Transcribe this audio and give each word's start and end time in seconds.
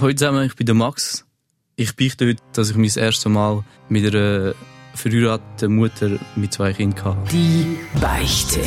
Hallo 0.00 0.14
zusammen, 0.14 0.46
ich 0.46 0.56
bin 0.56 0.64
der 0.64 0.74
Max. 0.74 1.26
Ich 1.76 1.94
beichte 1.94 2.26
heute, 2.26 2.42
dass 2.54 2.70
ich 2.70 2.76
mein 2.76 2.90
erstes 2.96 3.26
Mal 3.26 3.62
mit 3.90 4.14
einer 4.14 4.54
verheirateten 4.94 5.76
Mutter 5.76 6.18
mit 6.36 6.54
zwei 6.54 6.72
Kindern 6.72 7.04
hatte. 7.04 7.30
Die 7.30 7.76
Beichte. 8.00 8.60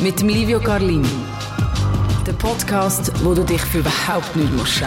Mit 0.00 0.20
Livio 0.22 0.58
Carlin. 0.58 1.06
Der 2.26 2.32
Podcast, 2.32 3.12
wo 3.22 3.32
du 3.32 3.44
dich 3.44 3.60
für 3.60 3.78
überhaupt 3.78 4.34
nicht 4.34 4.52
musst 4.54 4.82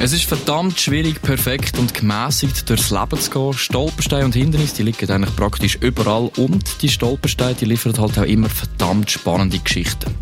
Es 0.00 0.12
ist 0.12 0.26
verdammt 0.26 0.78
schwierig, 0.78 1.20
perfekt 1.22 1.76
und 1.76 1.92
gemäßigt 1.92 2.70
durchs 2.70 2.92
Leben 2.92 3.18
zu 3.18 3.30
gehen. 3.32 3.52
Stolpersteine 3.52 4.26
und 4.26 4.34
Hindernisse, 4.36 4.76
die 4.76 4.82
liegen 4.84 5.10
eigentlich 5.10 5.34
praktisch 5.34 5.74
überall. 5.80 6.30
Und 6.36 6.82
die 6.82 6.88
Stolpersteine, 6.88 7.56
die 7.56 7.64
liefern 7.64 7.98
halt 7.98 8.16
auch 8.16 8.22
immer 8.22 8.48
verdammt 8.48 9.10
spannende 9.10 9.58
Geschichten. 9.58 10.14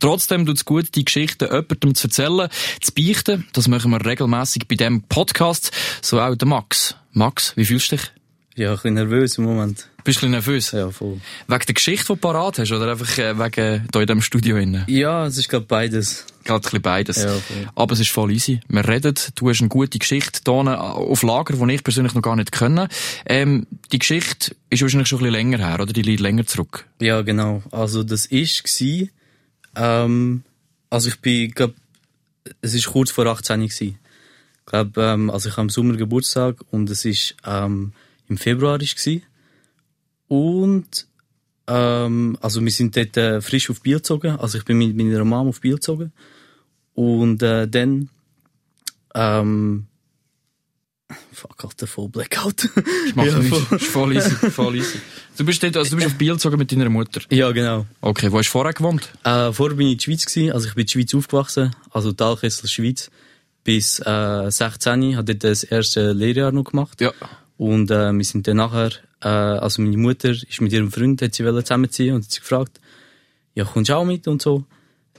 Trotzdem 0.00 0.46
tut 0.46 0.56
es 0.56 0.64
gut, 0.64 0.94
die 0.94 1.04
Geschichten 1.04 1.44
jemandem 1.44 1.94
zu 1.94 2.06
erzählen, 2.06 2.48
zu 2.80 2.92
beichten. 2.94 3.46
Das 3.52 3.68
machen 3.68 3.90
wir 3.90 4.02
regelmäßig 4.02 4.66
bei 4.66 4.76
diesem 4.76 5.02
Podcast. 5.02 5.70
So 6.00 6.18
auch 6.18 6.34
der 6.34 6.48
Max. 6.48 6.96
Max, 7.12 7.54
wie 7.56 7.66
fühlst 7.66 7.92
du 7.92 7.96
dich? 7.96 8.10
Ja, 8.58 8.70
ein 8.70 8.74
bisschen 8.74 8.94
nervös 8.94 9.38
im 9.38 9.44
Moment. 9.44 9.86
Bist 10.02 10.20
du 10.20 10.26
ein 10.26 10.30
bisschen 10.30 10.30
nervös? 10.32 10.72
Ja, 10.72 10.90
voll. 10.90 11.20
Wegen 11.46 11.64
der 11.64 11.74
Geschichte, 11.74 12.06
die 12.06 12.14
du 12.14 12.16
parat 12.16 12.58
hast, 12.58 12.72
oder 12.72 12.90
einfach 12.90 13.16
äh, 13.18 13.38
wegen 13.38 13.86
da 13.88 14.00
in 14.00 14.06
diesem 14.08 14.20
Studio? 14.20 14.56
Innen? 14.56 14.82
Ja, 14.88 15.26
es 15.26 15.38
ist 15.38 15.48
gerade 15.48 15.64
beides. 15.64 16.26
Gerade 16.42 16.58
ein 16.58 16.62
bisschen 16.62 16.82
beides. 16.82 17.22
Ja, 17.22 17.34
voll. 17.34 17.68
Aber 17.76 17.92
es 17.92 18.00
ist 18.00 18.10
voll 18.10 18.32
easy. 18.32 18.58
Wir 18.66 18.88
reden, 18.88 19.14
du 19.36 19.48
hast 19.48 19.60
eine 19.60 19.68
gute 19.68 20.00
Geschichte 20.00 20.40
hier 20.44 20.80
auf 20.82 21.22
Lager, 21.22 21.54
die 21.54 21.72
ich 21.72 21.84
persönlich 21.84 22.14
noch 22.14 22.22
gar 22.22 22.34
nicht 22.34 22.50
kenne. 22.50 22.88
Ähm, 23.26 23.68
die 23.92 24.00
Geschichte 24.00 24.56
ist 24.70 24.82
wahrscheinlich 24.82 25.06
schon 25.06 25.20
ein 25.20 25.30
bisschen 25.30 25.34
länger 25.34 25.58
her, 25.58 25.80
oder? 25.80 25.92
Die 25.92 26.02
liegt 26.02 26.20
länger 26.20 26.44
zurück. 26.44 26.84
Ja, 27.00 27.22
genau. 27.22 27.62
Also 27.70 28.02
das 28.02 28.26
ist 28.26 28.64
gsi. 28.64 29.12
Ähm, 29.76 30.42
also 30.90 31.10
ich 31.10 31.20
bin, 31.20 31.52
glaub, 31.52 31.74
es 32.60 32.74
ist 32.74 32.88
kurz 32.88 33.12
vor 33.12 33.24
18 33.26 33.68
gsi. 33.68 33.94
Ich 33.94 34.66
glaube, 34.66 35.00
ähm, 35.00 35.30
also 35.30 35.48
ich 35.48 35.54
habe 35.54 35.66
im 35.66 35.70
Sommer 35.70 35.96
Geburtstag 35.96 36.56
und 36.72 36.90
es 36.90 37.04
ist 37.04 37.36
ähm, 37.46 37.92
im 38.28 38.36
Februar 38.38 38.78
gsi. 38.78 39.22
Und 40.28 41.06
ähm, 41.66 42.36
also 42.40 42.62
wir 42.64 42.70
sind 42.72 42.96
dort 42.96 43.16
äh, 43.16 43.40
frisch 43.40 43.70
auf 43.70 43.80
Biel 43.82 43.96
gezogen. 43.96 44.36
Also 44.38 44.58
ich 44.58 44.64
bin 44.64 44.78
mit 44.78 44.96
meiner 44.96 45.24
Mom 45.24 45.48
auf 45.48 45.60
Biel 45.60 45.74
gezogen. 45.74 46.12
Und 46.94 47.42
äh, 47.42 47.66
dann 47.68 48.08
ähm, 49.14 49.86
Fuck, 51.32 51.64
Alter, 51.64 51.86
voll 51.86 52.08
Blackout. 52.10 52.68
Ich 53.06 53.14
mach 53.16 53.24
Ja, 53.26 53.38
nichts. 53.38 53.58
voll. 53.58 53.76
Ist 53.78 53.86
voll 53.86 54.16
easy, 54.16 54.50
voll 54.50 54.76
easy. 54.76 54.98
Du 55.38 55.44
bist 55.44 55.62
dort, 55.62 55.76
also 55.76 55.90
du 55.90 55.96
bist 55.96 56.08
auf 56.08 56.14
Biel 56.18 56.32
gezogen 56.32 56.58
mit 56.58 56.70
deiner 56.70 56.90
Mutter. 56.90 57.22
ja, 57.30 57.50
genau. 57.52 57.86
Okay, 58.02 58.30
wo 58.30 58.38
hast 58.38 58.48
du 58.48 58.50
vorher 58.52 58.74
gewohnt? 58.74 59.08
Äh, 59.24 59.52
vorher 59.52 59.76
bin 59.76 59.86
ich 59.86 59.92
in 59.92 59.98
der 59.98 60.02
Schweiz 60.04 60.26
gewesen, 60.26 60.52
also 60.52 60.68
ich 60.68 60.74
bin 60.74 60.82
in 60.82 60.86
der 60.86 60.92
Schweiz 60.92 61.14
aufgewachsen, 61.14 61.76
also 61.92 62.12
Talkessel 62.12 62.68
Schweiz. 62.68 63.10
Bis 63.64 64.00
äh, 64.00 64.50
16, 64.50 65.16
habe 65.16 65.24
dort 65.34 65.44
das 65.44 65.62
erste 65.64 66.12
Lehrjahr 66.12 66.52
noch 66.52 66.64
gemacht. 66.64 67.00
Ja. 67.00 67.12
Und 67.58 67.90
äh, 67.90 68.12
wir 68.12 68.24
sind 68.24 68.46
dann 68.48 68.56
nachher, 68.56 68.92
äh, 69.20 69.28
also 69.28 69.82
meine 69.82 69.96
Mutter 69.96 70.30
ist 70.30 70.60
mit 70.60 70.72
ihrem 70.72 70.90
Freund, 70.90 71.20
hat 71.20 71.34
sie 71.34 71.44
wollen 71.44 71.62
zusammenziehen 71.64 72.14
und 72.14 72.24
hat 72.24 72.30
sie 72.30 72.40
gefragt, 72.40 72.80
ja, 73.54 73.64
kommst 73.64 73.90
du 73.90 73.96
auch 73.96 74.04
mit 74.04 74.26
und 74.26 74.40
so? 74.40 74.64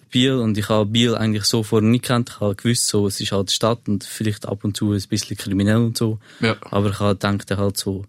Biel, 0.10 0.36
und 0.36 0.58
ich 0.58 0.70
habe 0.70 0.90
Biel 0.90 1.16
eigentlich 1.16 1.44
so 1.44 1.62
vorher 1.62 1.88
nicht 1.88 2.04
gekannt. 2.04 2.32
Ich 2.34 2.40
habe 2.40 2.56
gewusst, 2.56 2.88
so, 2.88 3.06
es 3.06 3.20
ist 3.20 3.32
halt 3.32 3.52
Stadt 3.52 3.88
und 3.88 4.04
vielleicht 4.04 4.48
ab 4.48 4.64
und 4.64 4.76
zu 4.76 4.94
ein 4.94 5.02
bisschen 5.08 5.38
kriminell 5.38 5.78
und 5.78 5.98
so. 5.98 6.18
Ja. 6.40 6.56
Aber 6.62 6.90
ich 6.90 7.00
habe 7.00 7.16
gedacht 7.16 7.52
halt 7.52 7.78
so, 7.78 8.06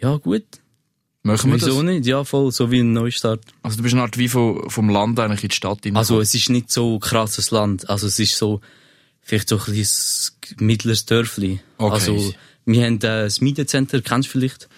ja 0.00 0.16
gut, 0.16 0.44
Machen 1.26 1.50
wir 1.50 1.56
wieso 1.56 1.82
das? 1.82 1.82
nicht? 1.82 2.06
Ja, 2.06 2.22
voll, 2.22 2.52
so 2.52 2.70
wie 2.70 2.80
ein 2.80 2.92
Neustart. 2.92 3.42
Also 3.62 3.78
du 3.78 3.82
bist 3.82 3.94
eine 3.94 4.02
Art 4.02 4.16
wie 4.16 4.28
vom, 4.28 4.70
vom 4.70 4.88
Land 4.88 5.18
eigentlich 5.18 5.42
in 5.42 5.48
die 5.48 5.56
Stadt 5.56 5.84
rein. 5.84 5.96
Also 5.96 6.20
es 6.20 6.32
ist 6.34 6.50
nicht 6.50 6.70
so 6.70 7.00
krasses 7.00 7.50
Land. 7.50 7.90
Also 7.90 8.06
es 8.06 8.18
ist 8.20 8.38
so 8.38 8.60
vielleicht 9.22 9.48
so 9.48 9.58
ein 9.58 9.74
bisschen 9.74 10.36
mittleres 10.60 11.04
Dörfli. 11.04 11.60
Okay. 11.78 11.92
Also 11.92 12.34
wir 12.66 12.84
haben 12.84 12.96
äh, 12.96 12.98
das 13.00 13.40
Media-Center, 13.40 14.02
kennst 14.02 14.28
du 14.28 14.32
vielleicht? 14.32 14.68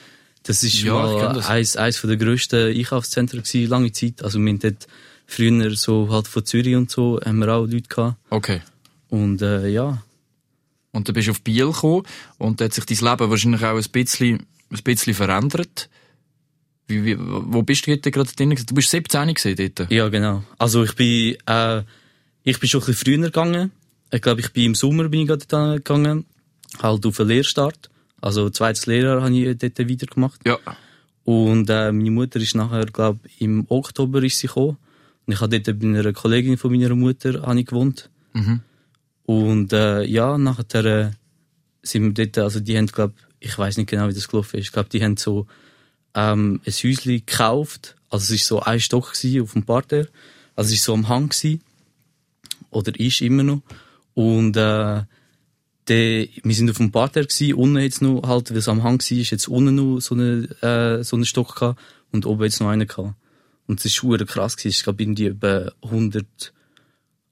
Das 0.44 0.62
ist 0.62 0.80
Ja, 0.82 0.92
mal 0.94 1.34
das. 1.34 1.46
eins, 1.48 1.76
eins 1.76 1.96
von 1.98 2.08
der 2.08 2.16
grössten 2.16 2.74
Einkaufszentren 2.76 3.42
gewesen, 3.42 3.68
lange 3.68 3.92
Zeit. 3.92 4.22
Also 4.22 4.38
wir 4.38 4.48
haben 4.50 4.58
dort 4.60 4.86
früher 5.26 5.74
so 5.76 6.08
halt 6.10 6.28
von 6.28 6.44
Zürich 6.46 6.76
und 6.76 6.90
so 6.90 7.20
haben 7.24 7.38
wir 7.38 7.48
auch 7.52 7.66
Leute 7.66 7.88
gehabt. 7.88 8.16
Okay. 8.30 8.62
Und 9.08 9.42
äh, 9.42 9.68
ja, 9.68 10.02
Und 10.92 11.08
dann 11.08 11.14
bist 11.14 11.26
du 11.28 11.32
auf 11.32 11.40
Biel 11.42 11.66
gekommen 11.66 12.02
und 12.38 12.60
da 12.60 12.66
hat 12.66 12.72
sich 12.74 12.84
dein 12.86 13.10
Leben 13.10 13.30
wahrscheinlich 13.30 13.62
auch 13.64 13.76
ein 13.76 13.84
bisschen, 13.92 14.46
ein 14.70 14.82
bisschen 14.84 15.14
verändert. 15.14 15.88
Wie, 16.86 17.04
wie, 17.04 17.16
wo 17.18 17.62
bist 17.62 17.86
du 17.86 17.92
heute 17.92 18.10
gerade 18.10 18.30
drin? 18.34 18.50
Du 18.66 18.74
bist 18.74 18.90
17 18.90 19.34
gewesen 19.34 19.72
dort. 19.76 19.90
ja 19.92 20.08
genau. 20.08 20.42
Also 20.58 20.84
ich 20.84 20.94
bin, 20.94 21.36
äh, 21.46 21.82
ich 22.44 22.58
bin 22.58 22.68
schon 22.68 22.80
ein 22.82 22.86
bisschen 22.86 23.14
früher 23.16 23.24
gegangen. 23.26 23.72
Ich 24.10 24.22
glaube, 24.22 24.40
ich 24.40 24.50
bin 24.52 24.64
im 24.64 24.74
Sommer 24.74 25.08
bin 25.10 25.20
ich 25.20 25.28
gerade 25.28 25.76
gegangen. 25.76 26.24
Halt 26.82 27.06
auf 27.06 27.20
einen 27.20 27.30
Lehrstart. 27.30 27.90
Also 28.20 28.50
zweites 28.50 28.86
Lehrjahr 28.86 29.22
habe 29.22 29.36
ich 29.36 29.58
dort 29.58 29.78
wieder 29.78 30.06
gemacht. 30.06 30.40
Ja. 30.44 30.58
Und 31.24 31.68
äh, 31.70 31.92
meine 31.92 32.10
Mutter 32.10 32.40
ist 32.40 32.54
nachher, 32.54 32.86
glaube 32.86 33.20
im 33.38 33.66
Oktober 33.68 34.22
ist 34.22 34.38
sie 34.38 34.46
gekommen. 34.46 34.78
Und 35.26 35.34
ich 35.34 35.40
habe 35.40 35.60
dort 35.60 35.78
bei 35.78 35.86
einer 35.86 36.12
Kollegin 36.12 36.56
von 36.56 36.72
meiner 36.72 36.94
Mutter 36.94 37.42
habe 37.42 37.60
ich 37.60 37.66
gewohnt. 37.66 38.10
Mhm. 38.32 38.60
Und 39.24 39.72
äh, 39.72 40.04
ja, 40.04 40.38
nachher 40.38 40.84
äh, 40.84 41.10
sind 41.82 42.16
wir 42.16 42.26
dort, 42.26 42.38
also 42.38 42.60
die 42.60 42.76
haben, 42.76 42.86
glaube 42.86 43.14
ich 43.40 43.56
weiß 43.56 43.76
nicht 43.76 43.90
genau, 43.90 44.08
wie 44.08 44.14
das 44.14 44.28
gelaufen 44.28 44.58
ist. 44.58 44.66
Ich 44.66 44.72
glaube, 44.72 44.88
die 44.88 45.02
haben 45.02 45.16
so 45.16 45.46
ähm, 46.14 46.60
ein 46.64 46.72
Häuschen 46.72 47.24
gekauft. 47.24 47.96
Also 48.10 48.24
es 48.24 48.40
ist 48.40 48.46
so 48.46 48.60
ein 48.60 48.80
Stock 48.80 49.12
auf 49.12 49.52
dem 49.52 49.62
Parterre. 49.64 50.08
Also 50.56 50.68
es 50.68 50.78
ist 50.78 50.84
so 50.84 50.94
am 50.94 51.08
Hang 51.08 51.28
gewesen. 51.28 51.62
Oder 52.70 52.98
ist 52.98 53.20
immer 53.20 53.42
noch. 53.42 53.62
Und 54.14 54.56
äh, 54.56 55.02
der, 55.88 56.28
wir 56.42 56.54
sind 56.54 56.70
auf 56.70 56.76
dem 56.76 56.92
Parterre 56.92 57.26
gewesen, 57.26 57.54
unten 57.54 57.78
jetzt 57.78 58.02
noch 58.02 58.22
halt, 58.26 58.50
weil 58.50 58.58
es 58.58 58.68
am 58.68 58.82
Hang 58.82 59.00
war, 59.00 59.18
ist 59.18 59.30
jetzt 59.30 59.48
unten 59.48 59.74
noch 59.74 60.00
so 60.00 60.14
eine, 60.14 60.48
äh, 60.62 61.02
so 61.02 61.16
einen 61.16 61.24
Stock 61.24 61.54
gehabt 61.54 61.80
und 62.12 62.26
oben 62.26 62.44
jetzt 62.44 62.60
noch 62.60 62.68
einen 62.68 62.86
gehabt. 62.86 63.14
Und 63.66 63.84
es 63.84 63.92
schwer 63.92 64.24
krass 64.24 64.56
gewesen. 64.56 64.76
Ich 64.76 64.82
glaube, 64.82 65.02
irgendwie 65.02 65.26
etwa 65.26 65.70
100, 65.82 66.52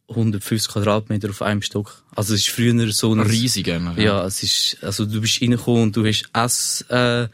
150 0.09 0.73
Quadratmeter 0.73 1.31
auf 1.31 1.43
einem 1.43 1.63
Stock. 1.63 2.05
Also 2.15 2.35
es 2.35 2.41
ist 2.41 2.51
früher 2.51 2.93
so 2.93 3.13
ein... 3.13 3.21
Riesig 3.21 3.71
eigentlich. 3.71 4.05
Ja, 4.05 4.25
es 4.25 4.43
ist, 4.43 4.79
also 4.83 5.07
du 5.07 5.21
bist 5.21 5.41
reingekommen 5.41 5.85
und 5.85 5.97
du 5.97 6.07
hast 6.07 6.29
Ess, 6.33 6.85
äh, 6.89 7.29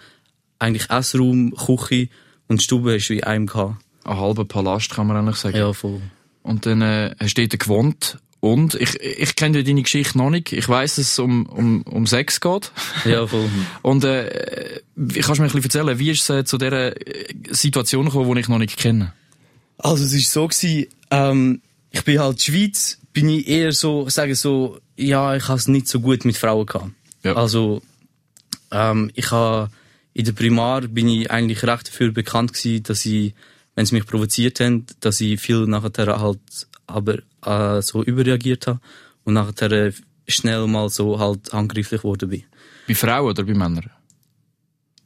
eigentlich 0.58 0.88
Essraum, 0.88 1.52
Küche 1.54 2.08
und 2.46 2.62
Stube 2.62 2.94
hast 2.94 3.08
du 3.08 3.14
in 3.14 3.24
einem 3.24 3.46
gehabt. 3.46 3.82
Ein 4.04 4.16
halber 4.16 4.44
Palast 4.44 4.90
kann 4.90 5.06
man 5.06 5.16
eigentlich 5.16 5.36
sagen. 5.36 5.56
Ja, 5.56 5.72
voll. 5.72 6.00
Und 6.42 6.66
dann 6.66 6.82
äh, 6.82 7.14
hast 7.20 7.36
du 7.36 7.46
dort 7.46 7.60
gewohnt. 7.60 8.18
Und 8.42 8.74
ich, 8.74 9.00
ich 9.00 9.36
kenne 9.36 9.62
deine 9.62 9.84
Geschichte 9.84 10.18
noch 10.18 10.28
nicht. 10.28 10.52
Ich 10.52 10.68
weiss, 10.68 10.96
dass 10.96 11.12
es 11.12 11.18
um, 11.20 11.46
um, 11.46 11.82
um 11.82 12.08
Sex 12.08 12.40
geht. 12.40 12.72
Ja, 13.04 13.24
voll. 13.24 13.48
Und 13.82 14.02
äh, 14.02 14.80
kannst 14.96 15.28
du 15.28 15.42
mir 15.42 15.48
ein 15.48 15.52
bisschen 15.52 15.62
erzählen, 15.62 15.98
wie 16.00 16.10
ist 16.10 16.28
es 16.28 16.30
äh, 16.30 16.44
zu 16.44 16.58
dieser 16.58 16.96
äh, 16.96 17.26
Situation 17.50 18.06
gekommen, 18.06 18.34
die 18.34 18.40
ich 18.40 18.48
noch 18.48 18.58
nicht 18.58 18.76
kenne? 18.76 19.12
Also 19.78 20.02
es 20.02 20.12
ist 20.12 20.32
so 20.32 20.48
gewesen, 20.48 20.88
ähm, 21.12 21.62
ich 21.92 22.02
bin 22.02 22.18
halt 22.18 22.42
Schweiz, 22.42 22.98
bin 23.12 23.28
ich 23.28 23.46
eher 23.46 23.70
so, 23.70 24.08
ich 24.08 24.12
sage 24.12 24.34
so, 24.34 24.80
ja, 24.96 25.36
ich 25.36 25.46
habe 25.46 25.58
es 25.58 25.68
nicht 25.68 25.86
so 25.86 26.00
gut 26.00 26.24
mit 26.24 26.36
Frauen 26.36 26.66
gehabt. 26.66 26.90
Ja. 27.22 27.34
Also 27.34 27.80
ähm, 28.72 29.12
ich 29.14 29.30
habe 29.30 29.70
in 30.14 30.24
der 30.24 30.32
Primar 30.32 30.80
bin 30.80 31.06
ich 31.06 31.30
eigentlich 31.30 31.62
recht 31.62 31.86
dafür 31.86 32.10
bekannt 32.10 32.54
gewesen, 32.54 32.82
dass 32.82 33.06
ich, 33.06 33.34
wenn 33.76 33.86
sie 33.86 33.94
mich 33.94 34.06
provoziert 34.06 34.58
haben, 34.58 34.84
dass 34.98 35.20
ich 35.20 35.40
viel 35.40 35.66
nachher 35.68 36.20
halt 36.20 36.40
aber 36.88 37.18
äh, 37.44 37.82
so 37.82 38.02
überreagiert 38.02 38.66
habe 38.66 38.80
und 39.24 39.34
nachher 39.34 39.92
schnell 40.26 40.66
mal 40.66 40.88
so 40.88 41.18
halt 41.18 41.52
handgreiflich 41.52 42.02
geworden 42.02 42.28
bin. 42.28 42.44
Bei 42.88 42.94
Frauen 42.94 43.30
oder 43.30 43.44
bei 43.44 43.54
Männern? 43.54 43.90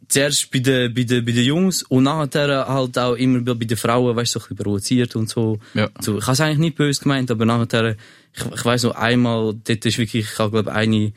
zuerst 0.08 0.50
bei 0.50 0.58
den, 0.58 0.94
bei 0.94 1.02
den, 1.02 1.24
bei 1.24 1.32
den 1.32 1.44
Jungs 1.44 1.82
und 1.82 2.04
nachher 2.04 2.66
halt 2.68 2.98
auch 2.98 3.14
immer 3.14 3.40
bei 3.40 3.64
den 3.64 3.76
Frauen, 3.76 4.16
weißt 4.16 4.34
du, 4.34 4.38
so 4.38 4.44
ein 4.44 4.48
bisschen 4.48 4.64
provoziert 4.64 5.16
und 5.16 5.28
so. 5.28 5.58
Ja. 5.74 5.88
so 6.00 6.18
ich 6.18 6.24
habe 6.24 6.32
es 6.32 6.40
eigentlich 6.40 6.58
nicht 6.58 6.76
böse 6.76 7.02
gemeint, 7.02 7.30
aber 7.30 7.44
nachher, 7.44 7.96
ich, 8.32 8.44
ich 8.54 8.64
weiss 8.64 8.82
noch 8.82 8.94
einmal, 8.94 9.54
dort 9.64 9.86
ist 9.86 9.98
wirklich, 9.98 10.24
ich 10.32 10.38
habe 10.38 10.50
glaube 10.50 10.72
eine, 10.72 11.12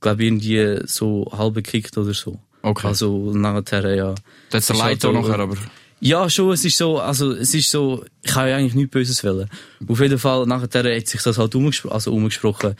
glaube 0.00 0.24
irgendwie 0.24 0.80
so 0.86 1.30
halb 1.32 1.54
gekickt 1.54 1.96
oder 1.96 2.14
so. 2.14 2.38
Okay. 2.62 2.86
Also 2.86 3.32
nachher, 3.32 3.94
ja. 3.94 4.14
Das 4.50 4.62
ist 4.62 4.70
der 4.70 4.76
Leid 4.76 5.02
halt 5.02 5.14
nachher, 5.14 5.38
aber... 5.38 5.56
Ja, 6.00 6.28
schon, 6.28 6.52
es 6.52 6.64
ist 6.64 6.76
so, 6.76 6.98
also, 6.98 7.32
es 7.32 7.54
ist 7.54 7.70
so, 7.70 8.04
ich 8.22 8.34
habe 8.34 8.50
ja 8.50 8.56
eigentlich 8.56 8.74
nichts 8.74 8.90
Böses 8.92 9.24
wollen. 9.24 9.48
Auf 9.88 10.00
jeden 10.00 10.18
Fall, 10.18 10.46
nachher 10.46 10.96
hat 10.96 11.06
sich 11.08 11.22
das 11.22 11.38
halt 11.38 11.54
umgespro 11.54 11.88
also 11.88 12.12
umgesprochen. 12.12 12.74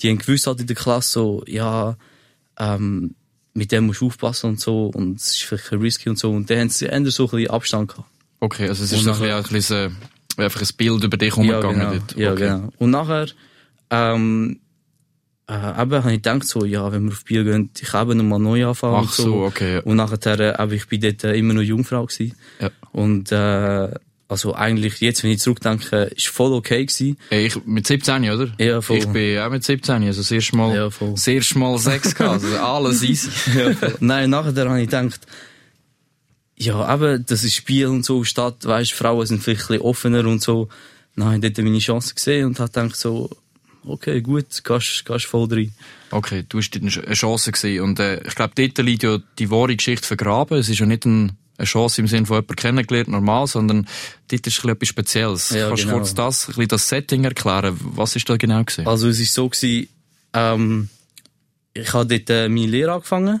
Die 0.00 0.08
haben 0.08 0.18
gewusst 0.18 0.46
halt 0.46 0.60
in 0.60 0.66
der 0.66 0.76
Klasse 0.76 1.10
so, 1.10 1.44
ja, 1.46 1.96
ähm, 2.58 3.14
mit 3.54 3.70
dem 3.72 3.86
musst 3.86 4.00
du 4.00 4.06
aufpassen 4.06 4.50
und 4.50 4.60
so, 4.60 4.86
und 4.86 5.20
es 5.20 5.32
ist 5.32 5.42
vielleicht 5.42 5.70
risky 5.72 6.08
und 6.08 6.18
so, 6.18 6.30
und 6.32 6.48
dann 6.48 6.58
haben 6.60 6.68
sie 6.70 6.86
eher 6.86 7.10
so 7.10 7.24
ein 7.24 7.30
bisschen 7.30 7.50
Abstand 7.50 7.88
gehabt. 7.90 8.08
Okay, 8.40 8.68
also 8.68 8.82
es 8.84 8.90
ist 8.92 8.98
Und 9.06 9.14
so 9.14 9.22
ein 9.22 9.28
nachher- 9.28 9.42
bisschen, 9.52 9.76
ein 9.76 9.90
bisschen 9.90 9.96
äh, 10.38 10.42
einfach 10.44 10.62
ein 10.62 10.68
Bild 10.78 11.04
über 11.04 11.16
dich 11.18 11.36
Ja, 11.36 11.40
umgegangen 11.42 11.78
genau. 11.78 11.90
dort. 11.92 12.16
Ja, 12.16 12.32
okay. 12.32 12.40
genau. 12.48 12.68
Und 12.78 12.90
nachher, 12.90 13.26
ähm, 13.90 14.60
äh, 15.52 15.82
eben 15.82 15.92
habe 16.04 16.10
ich 16.12 16.22
gedacht, 16.22 16.44
so, 16.46 16.64
ja, 16.64 16.90
wenn 16.92 17.04
wir 17.04 17.12
auf 17.12 17.24
Biel 17.24 17.44
gehen, 17.44 17.70
ich 17.80 17.92
habe 17.92 18.14
nochmal 18.14 18.38
neu 18.38 18.66
anfangen. 18.66 18.94
Ach 18.96 19.02
und 19.02 19.10
so, 19.12 19.22
so, 19.24 19.34
okay. 19.44 19.74
Ja. 19.74 19.80
Und 19.82 19.96
nachher, 19.96 20.40
äh, 20.40 20.52
aber 20.54 20.72
ich 20.72 20.86
bin 20.88 21.00
dort 21.00 21.24
äh, 21.24 21.34
immer 21.34 21.54
noch 21.54 21.62
Jungfrau 21.62 22.06
gewesen. 22.06 22.34
Ja. 22.60 22.70
Und, 22.92 23.30
äh, 23.32 23.88
also 24.28 24.54
eigentlich, 24.54 25.00
jetzt, 25.00 25.22
wenn 25.22 25.30
ich 25.30 25.40
zurückdenke, 25.40 26.04
ist 26.16 26.28
voll 26.28 26.52
okay 26.54 26.86
gewesen. 26.86 27.18
Ey, 27.28 27.46
Ich, 27.48 27.66
mit 27.66 27.86
17, 27.86 28.30
oder? 28.30 28.50
Ja, 28.58 28.80
voll. 28.80 28.96
Ich 28.96 29.06
bin 29.08 29.38
auch 29.40 29.50
mit 29.50 29.62
17, 29.62 30.02
also 30.04 30.20
das 30.22 30.30
erste 30.30 30.56
Mal, 30.56 30.74
Ja, 30.74 30.88
voll. 30.90 31.10
das 31.12 31.26
erste 31.26 31.58
Mal 31.58 31.76
Sex 31.78 32.14
gehabt, 32.14 32.42
also 32.42 32.56
alles 32.58 33.02
easy. 33.08 33.28
Ja, 33.54 33.74
voll. 33.74 33.94
Nein, 34.00 34.30
nachher 34.30 34.54
habe 34.68 34.80
ich 34.80 34.88
gedacht, 34.88 35.20
ja, 36.56 36.76
aber 36.76 37.18
das 37.18 37.44
ist 37.44 37.54
Spiel 37.54 37.88
und 37.88 38.04
so, 38.04 38.24
Stadt, 38.24 38.64
weißt, 38.64 38.92
Frauen 38.92 39.26
sind 39.26 39.42
vielleicht 39.42 39.62
ein 39.62 39.66
bisschen 39.68 39.82
offener 39.82 40.24
und 40.26 40.40
so. 40.40 40.68
Dann 41.16 41.26
habe 41.26 41.34
ich 41.36 41.40
dort 41.42 41.58
meine 41.58 41.78
Chance 41.78 42.14
gesehen 42.14 42.46
und 42.46 42.58
habe 42.60 42.70
gedacht 42.70 42.96
so, 42.96 43.28
okay, 43.86 44.20
gut, 44.20 44.62
gehst, 44.64 45.04
gehst 45.04 45.26
voll 45.26 45.48
rein. 45.52 45.74
Okay, 46.10 46.44
du 46.48 46.58
hast 46.58 46.70
dort 46.70 46.82
eine 46.82 47.14
Chance 47.14 47.52
gesehen 47.52 47.82
und 47.82 47.98
äh, 47.98 48.20
ich 48.26 48.34
glaube, 48.34 48.52
dort 48.54 48.78
liegt 48.78 49.02
ja 49.02 49.18
die 49.38 49.50
wahre 49.50 49.74
Geschichte 49.74 50.06
vergraben. 50.06 50.58
Es 50.58 50.68
ist 50.68 50.78
ja 50.78 50.86
nicht 50.86 51.04
ein, 51.04 51.32
eine 51.58 51.66
Chance 51.66 52.00
im 52.00 52.06
Sinne 52.06 52.26
von 52.26 52.36
jemanden 52.36 52.56
kennengelernt, 52.56 53.08
normal, 53.08 53.46
sondern 53.46 53.86
dort 54.28 54.46
ist 54.46 54.64
etwas 54.64 54.88
Spezielles. 54.88 55.50
Ja, 55.50 55.68
Kannst 55.68 55.84
du 55.84 55.86
genau. 55.86 55.98
kurz 55.98 56.14
das, 56.14 56.44
ein 56.44 56.46
bisschen 56.48 56.68
das 56.68 56.88
Setting 56.88 57.24
erklären? 57.24 57.78
Was 57.80 58.16
ist 58.16 58.28
da 58.28 58.36
genau 58.36 58.62
gesehen? 58.64 58.86
Also 58.86 59.08
es 59.08 59.20
ist 59.20 59.34
so 59.34 59.48
gewesen, 59.48 59.88
ähm, 60.34 60.88
ich 61.74 61.92
habe 61.92 62.06
dort 62.06 62.30
äh, 62.30 62.48
meine 62.48 62.66
Lehre 62.66 62.92
angefangen 62.92 63.40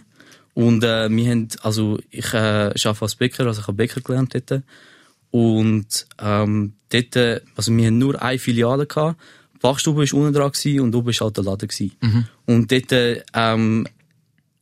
und 0.54 0.84
äh, 0.84 1.10
wir 1.10 1.30
haben, 1.30 1.48
also 1.62 1.98
ich 2.10 2.32
äh, 2.32 2.36
arbeite 2.36 3.02
als 3.02 3.14
Bäcker, 3.16 3.46
also 3.46 3.60
ich 3.60 3.66
habe 3.66 3.76
Bäcker 3.76 4.00
gelernt 4.00 4.34
dort 4.34 4.62
und 5.30 6.06
ähm, 6.18 6.74
dort, 6.90 7.16
äh, 7.16 7.40
also 7.56 7.74
wir 7.74 7.86
haben 7.86 7.98
nur 7.98 8.22
eine 8.22 8.38
Filiale 8.38 8.86
gehabt, 8.86 9.20
die 9.62 9.68
Fachstube 9.68 10.00
war 10.00 10.18
unten 10.18 10.32
dran 10.32 10.80
und 10.80 10.94
oben 10.94 11.06
war 11.06 11.26
halt 11.26 11.36
der 11.36 11.44
Laden 11.44 11.68
gewesen. 11.68 11.96
Und 12.46 12.72
dort, 12.72 12.92
äh, 12.92 13.22
ähm, 13.32 13.86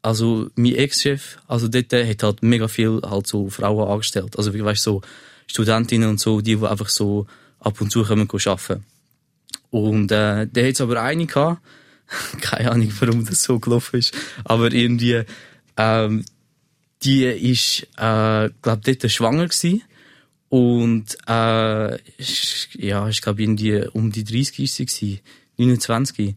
also 0.03 0.51
mein 0.57 0.75
Ex-Chef, 0.75 1.39
also 1.49 1.69
dort 1.69 1.93
hat 1.93 2.23
halt 2.23 2.43
mega 2.43 2.69
viel 2.69 3.01
halt 3.03 3.27
so 3.27 3.49
Frauen 3.49 3.89
angestellt, 3.89 4.37
also 4.37 4.53
wie 4.53 4.65
weißt 4.65 4.83
so 4.83 5.01
Studentinnen 5.47 6.09
und 6.09 6.21
so, 6.21 6.41
die, 6.41 6.57
die 6.57 6.67
einfach 6.67 6.89
so 6.89 7.27
ab 7.61 7.81
und 7.81 7.91
zu 7.91 8.05
kommen 8.05 8.29
arbeiten. 8.31 8.85
Und 9.71 10.13
äh, 10.13 10.47
der 10.47 10.69
hat 10.69 10.81
aber 10.81 11.03
eine 11.03 11.27
gehabt. 11.27 11.63
Keine 12.41 12.73
Ahnung, 12.73 12.93
warum 12.99 13.25
das 13.25 13.43
so 13.43 13.59
gelaufen 13.59 14.01
ist. 14.01 14.15
Aber 14.45 14.73
irgendwie, 14.73 15.23
ähm, 15.77 16.25
die 17.03 17.25
ist, 17.25 17.85
äh, 17.97 18.51
glaub, 18.63 18.83
dort 18.83 19.11
schwanger 19.11 19.47
gewesen. 19.47 19.83
Und, 20.51 21.17
äh, 21.29 21.95
ist, 22.19 22.71
ja, 22.77 23.09
ich 23.09 23.23
glaube, 23.23 23.41
irgendwie 23.41 23.87
um 23.93 24.11
die 24.11 24.25
30 24.25 24.59
ist 24.59 24.75
sie 24.75 24.87
gewesen. 24.87 25.21
29. 25.57 26.35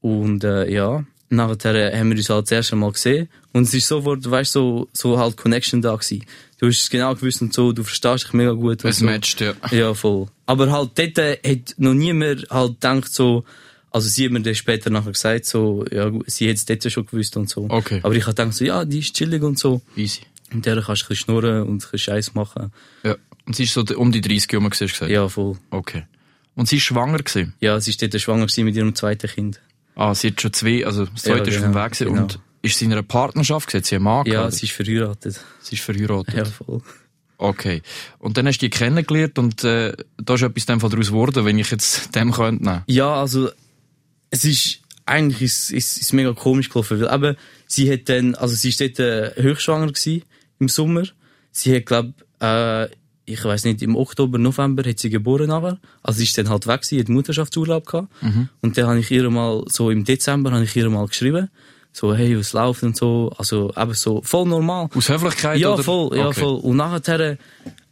Und, 0.00 0.44
äh, 0.44 0.70
ja, 0.70 1.04
nachher 1.30 1.98
haben 1.98 2.10
wir 2.10 2.16
uns 2.16 2.30
halt 2.30 2.46
das 2.46 2.52
erste 2.52 2.76
Mal 2.76 2.92
gesehen. 2.92 3.28
Und 3.52 3.64
es 3.64 3.74
ist 3.74 3.88
sofort, 3.88 4.28
weißt 4.28 4.52
so, 4.52 4.88
so 4.92 5.18
halt 5.18 5.36
Connection 5.36 5.82
da 5.82 5.96
gewesen. 5.96 6.24
Du 6.58 6.68
hast 6.68 6.80
es 6.80 6.90
genau 6.90 7.14
gewusst 7.14 7.42
und 7.42 7.52
so, 7.52 7.72
du 7.72 7.82
verstehst 7.82 8.24
dich 8.24 8.32
mega 8.34 8.52
gut. 8.52 8.84
Es 8.84 8.98
so. 8.98 9.04
matcht, 9.04 9.40
ja. 9.40 9.54
Ja, 9.70 9.94
voll. 9.94 10.28
Aber 10.46 10.70
halt 10.70 10.90
dort 10.94 11.18
äh, 11.18 11.38
hat 11.44 11.74
noch 11.76 11.94
niemand 11.94 12.46
halt 12.50 12.80
gedacht 12.80 13.12
so, 13.12 13.44
also 13.90 14.08
sie 14.08 14.24
hat 14.26 14.32
mir 14.32 14.42
dann 14.42 14.54
später 14.54 14.90
nachher 14.90 15.12
gesagt 15.12 15.46
so, 15.46 15.84
ja 15.90 16.10
sie 16.26 16.48
hat 16.48 16.56
es 16.56 16.66
dort 16.66 16.90
schon 16.90 17.06
gewusst 17.06 17.36
und 17.36 17.48
so. 17.48 17.66
Okay. 17.68 18.00
Aber 18.02 18.14
ich 18.14 18.26
hab 18.26 18.36
gedacht 18.36 18.54
so, 18.54 18.64
ja, 18.64 18.84
die 18.84 19.00
ist 19.00 19.14
chillig 19.14 19.42
und 19.42 19.58
so. 19.58 19.82
Easy. 19.96 20.20
Und 20.54 20.64
der 20.66 20.76
kannst 20.76 20.86
du 20.86 20.92
ein 20.92 21.08
bisschen 21.08 21.16
schnurren 21.16 21.62
und 21.62 21.74
ein 21.74 21.78
bisschen 21.78 21.98
Scheiß 21.98 22.34
machen. 22.34 22.72
Ja. 23.02 23.16
Und 23.46 23.54
sie 23.56 23.64
ist 23.64 23.74
so 23.74 23.82
um 23.96 24.10
die 24.12 24.20
30 24.22 24.50
herum, 24.52 24.64
gewesen, 24.70 24.84
hast 24.84 24.92
du 24.92 24.98
gesagt? 25.06 25.10
Ja, 25.10 25.28
voll. 25.28 25.56
Okay. 25.70 26.04
Und 26.54 26.68
sie 26.68 26.76
ist 26.76 26.84
schwanger 26.84 27.18
gewesen? 27.18 27.52
Ja, 27.60 27.78
sie 27.80 27.90
ist 27.90 28.00
dort 28.00 28.18
schwanger 28.20 28.46
gewesen 28.46 28.64
mit 28.64 28.76
ihrem 28.76 28.94
zweiten 28.94 29.28
Kind. 29.28 29.60
Ah, 29.96 30.14
sie 30.14 30.28
hat 30.28 30.40
schon 30.40 30.52
zwei, 30.52 30.86
also 30.86 31.04
das 31.06 31.22
zweite 31.22 31.38
Ja, 31.38 31.44
ist 31.48 31.56
auf 31.56 31.62
dem 31.64 31.72
genau, 31.72 31.84
Weg 31.84 31.92
gewesen. 31.92 32.08
genau. 32.08 32.22
Und 32.22 32.38
ist 32.62 32.78
sie 32.78 32.84
in 32.86 32.92
einer 32.92 33.02
Partnerschaft 33.02 33.66
gewesen? 33.68 33.78
Hat 33.82 33.86
sie 33.86 33.94
einen 33.96 34.04
Mann 34.04 34.26
Ja, 34.26 34.32
gehabt? 34.32 34.54
sie 34.54 34.66
ist 34.66 34.72
verheiratet. 34.72 35.40
sie 35.60 35.74
ist 35.74 35.82
verheiratet. 35.84 36.34
Ja, 36.34 36.44
voll. 36.44 36.80
Okay. 37.36 37.82
Und 38.20 38.36
dann 38.38 38.46
hast 38.46 38.58
du 38.58 38.66
die 38.66 38.70
kennengelernt 38.70 39.38
und 39.38 39.64
äh, 39.64 39.92
da 40.16 40.34
ist 40.34 40.42
etwas 40.42 40.66
dem 40.66 40.80
Fall 40.80 40.90
daraus 40.90 41.08
geworden, 41.08 41.44
wenn 41.44 41.58
ich 41.58 41.70
jetzt 41.70 42.14
dem 42.14 42.32
könnte 42.32 42.64
nehmen. 42.64 42.82
Ja, 42.86 43.14
also 43.16 43.50
es 44.30 44.44
ist 44.44 44.80
eigentlich 45.06 45.42
ist, 45.42 45.70
ist, 45.70 45.98
ist 46.00 46.12
mega 46.14 46.32
komisch 46.32 46.70
gelaufen, 46.70 47.00
weil 47.00 47.12
eben, 47.14 47.36
sie 47.66 47.92
hat 47.92 48.08
dann, 48.08 48.34
also 48.36 48.54
sie 48.54 48.70
ist 48.70 48.80
dort 48.80 48.98
äh, 49.00 49.32
höchstschwanger 49.36 49.88
gewesen, 49.88 50.22
im 50.58 50.68
Sommer. 50.68 51.04
Sie 51.50 51.74
hat, 51.76 51.86
glaub, 51.86 52.06
äh, 52.40 52.86
ich 53.26 53.42
weiß 53.42 53.64
nicht, 53.64 53.80
im 53.82 53.96
Oktober, 53.96 54.38
November 54.38 54.82
hat 54.88 54.98
sie 54.98 55.08
geboren 55.10 55.48
nachher. 55.48 55.78
Also 56.02 56.18
sie 56.18 56.24
ist 56.24 56.36
dann 56.36 56.48
halt 56.50 56.66
weg 56.66 56.82
gewesen, 56.82 57.00
hat 57.00 57.08
Mutterschaftsurlaub 57.08 57.86
gehabt. 57.86 58.08
Und 58.60 58.76
dann 58.76 58.86
habe 58.86 58.98
ich 58.98 59.10
ihr 59.10 59.30
mal, 59.30 59.64
so 59.68 59.90
im 59.90 60.04
Dezember, 60.04 60.52
habe 60.52 60.64
ich 60.64 60.76
ihr 60.76 60.90
mal 60.90 61.06
geschrieben, 61.06 61.48
so, 61.92 62.14
hey, 62.14 62.36
was 62.38 62.52
läuft 62.52 62.82
und 62.82 62.96
so, 62.96 63.32
also 63.38 63.72
eben 63.76 63.94
so, 63.94 64.20
voll 64.22 64.46
normal. 64.48 64.88
Aus 64.94 65.08
Höflichkeit 65.08 65.58
Ja, 65.60 65.74
oder? 65.74 65.82
voll, 65.84 66.16
ja, 66.18 66.26
Okay. 66.28 66.40
voll. 66.40 66.56
Und 66.56 66.76
nachher, 66.76 67.38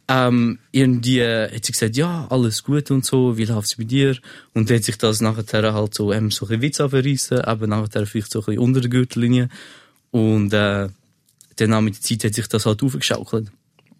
ähm, 0.09 0.59
irgendwie 0.71 1.19
äh, 1.19 1.49
hat 1.55 1.65
sie 1.65 1.71
gesagt, 1.71 1.95
ja, 1.95 2.27
alles 2.29 2.63
gut 2.63 2.91
und 2.91 3.05
so, 3.05 3.37
wie 3.37 3.45
läuft's 3.45 3.77
bei 3.77 3.85
dir? 3.85 4.17
Und 4.53 4.69
dann 4.69 4.77
hat 4.77 4.83
sich 4.83 4.97
das 4.97 5.21
nachher 5.21 5.73
halt 5.73 5.93
so, 5.95 6.11
ähm, 6.11 6.29
so 6.31 6.45
ein 6.45 6.49
bisschen 6.49 6.61
Witz 6.61 6.81
anverrissen, 6.81 7.41
eben 7.47 7.69
nachher 7.69 8.05
vielleicht 8.05 8.31
so 8.31 8.39
ein 8.41 8.45
bisschen 8.45 8.59
unter 8.59 8.81
der 8.81 8.89
Gürtellinie. 8.89 9.47
Und, 10.11 10.53
äh, 10.53 10.89
dann 11.55 11.83
mit 11.83 11.95
der 11.95 12.01
Zeit 12.01 12.23
hat 12.25 12.33
sich 12.35 12.47
das 12.47 12.65
halt 12.65 12.81
aufgeschaukelt. 12.83 13.51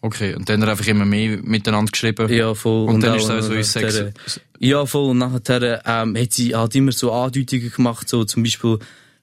Okay, 0.01 0.35
und 0.35 0.49
dann 0.49 0.59
hat 0.61 0.67
er 0.67 0.71
einfach 0.71 0.87
immer 0.87 1.05
mehr 1.05 1.37
miteinander 1.41 1.89
geschrieben. 1.91 2.27
Ja, 2.33 2.53
voll. 2.53 2.89
Und, 2.89 3.01
dann 3.01 3.11
auch 3.13 3.15
ist 3.15 3.29
es 3.29 3.45
so 3.45 3.53
in 3.53 3.59
nachher- 3.59 4.11
Sex. 4.21 4.41
Ja, 4.59 4.85
voll. 4.85 5.11
Und 5.11 5.19
nachher, 5.19 5.81
ähm, 5.85 6.17
hat 6.17 6.33
sie 6.33 6.53
halt 6.55 6.75
immer 6.75 6.91
so 6.91 7.11
Andeutungen 7.13 7.71
gemacht, 7.71 8.09
so 8.09 8.25
zum 8.25 8.43
Beispiel, 8.43 8.79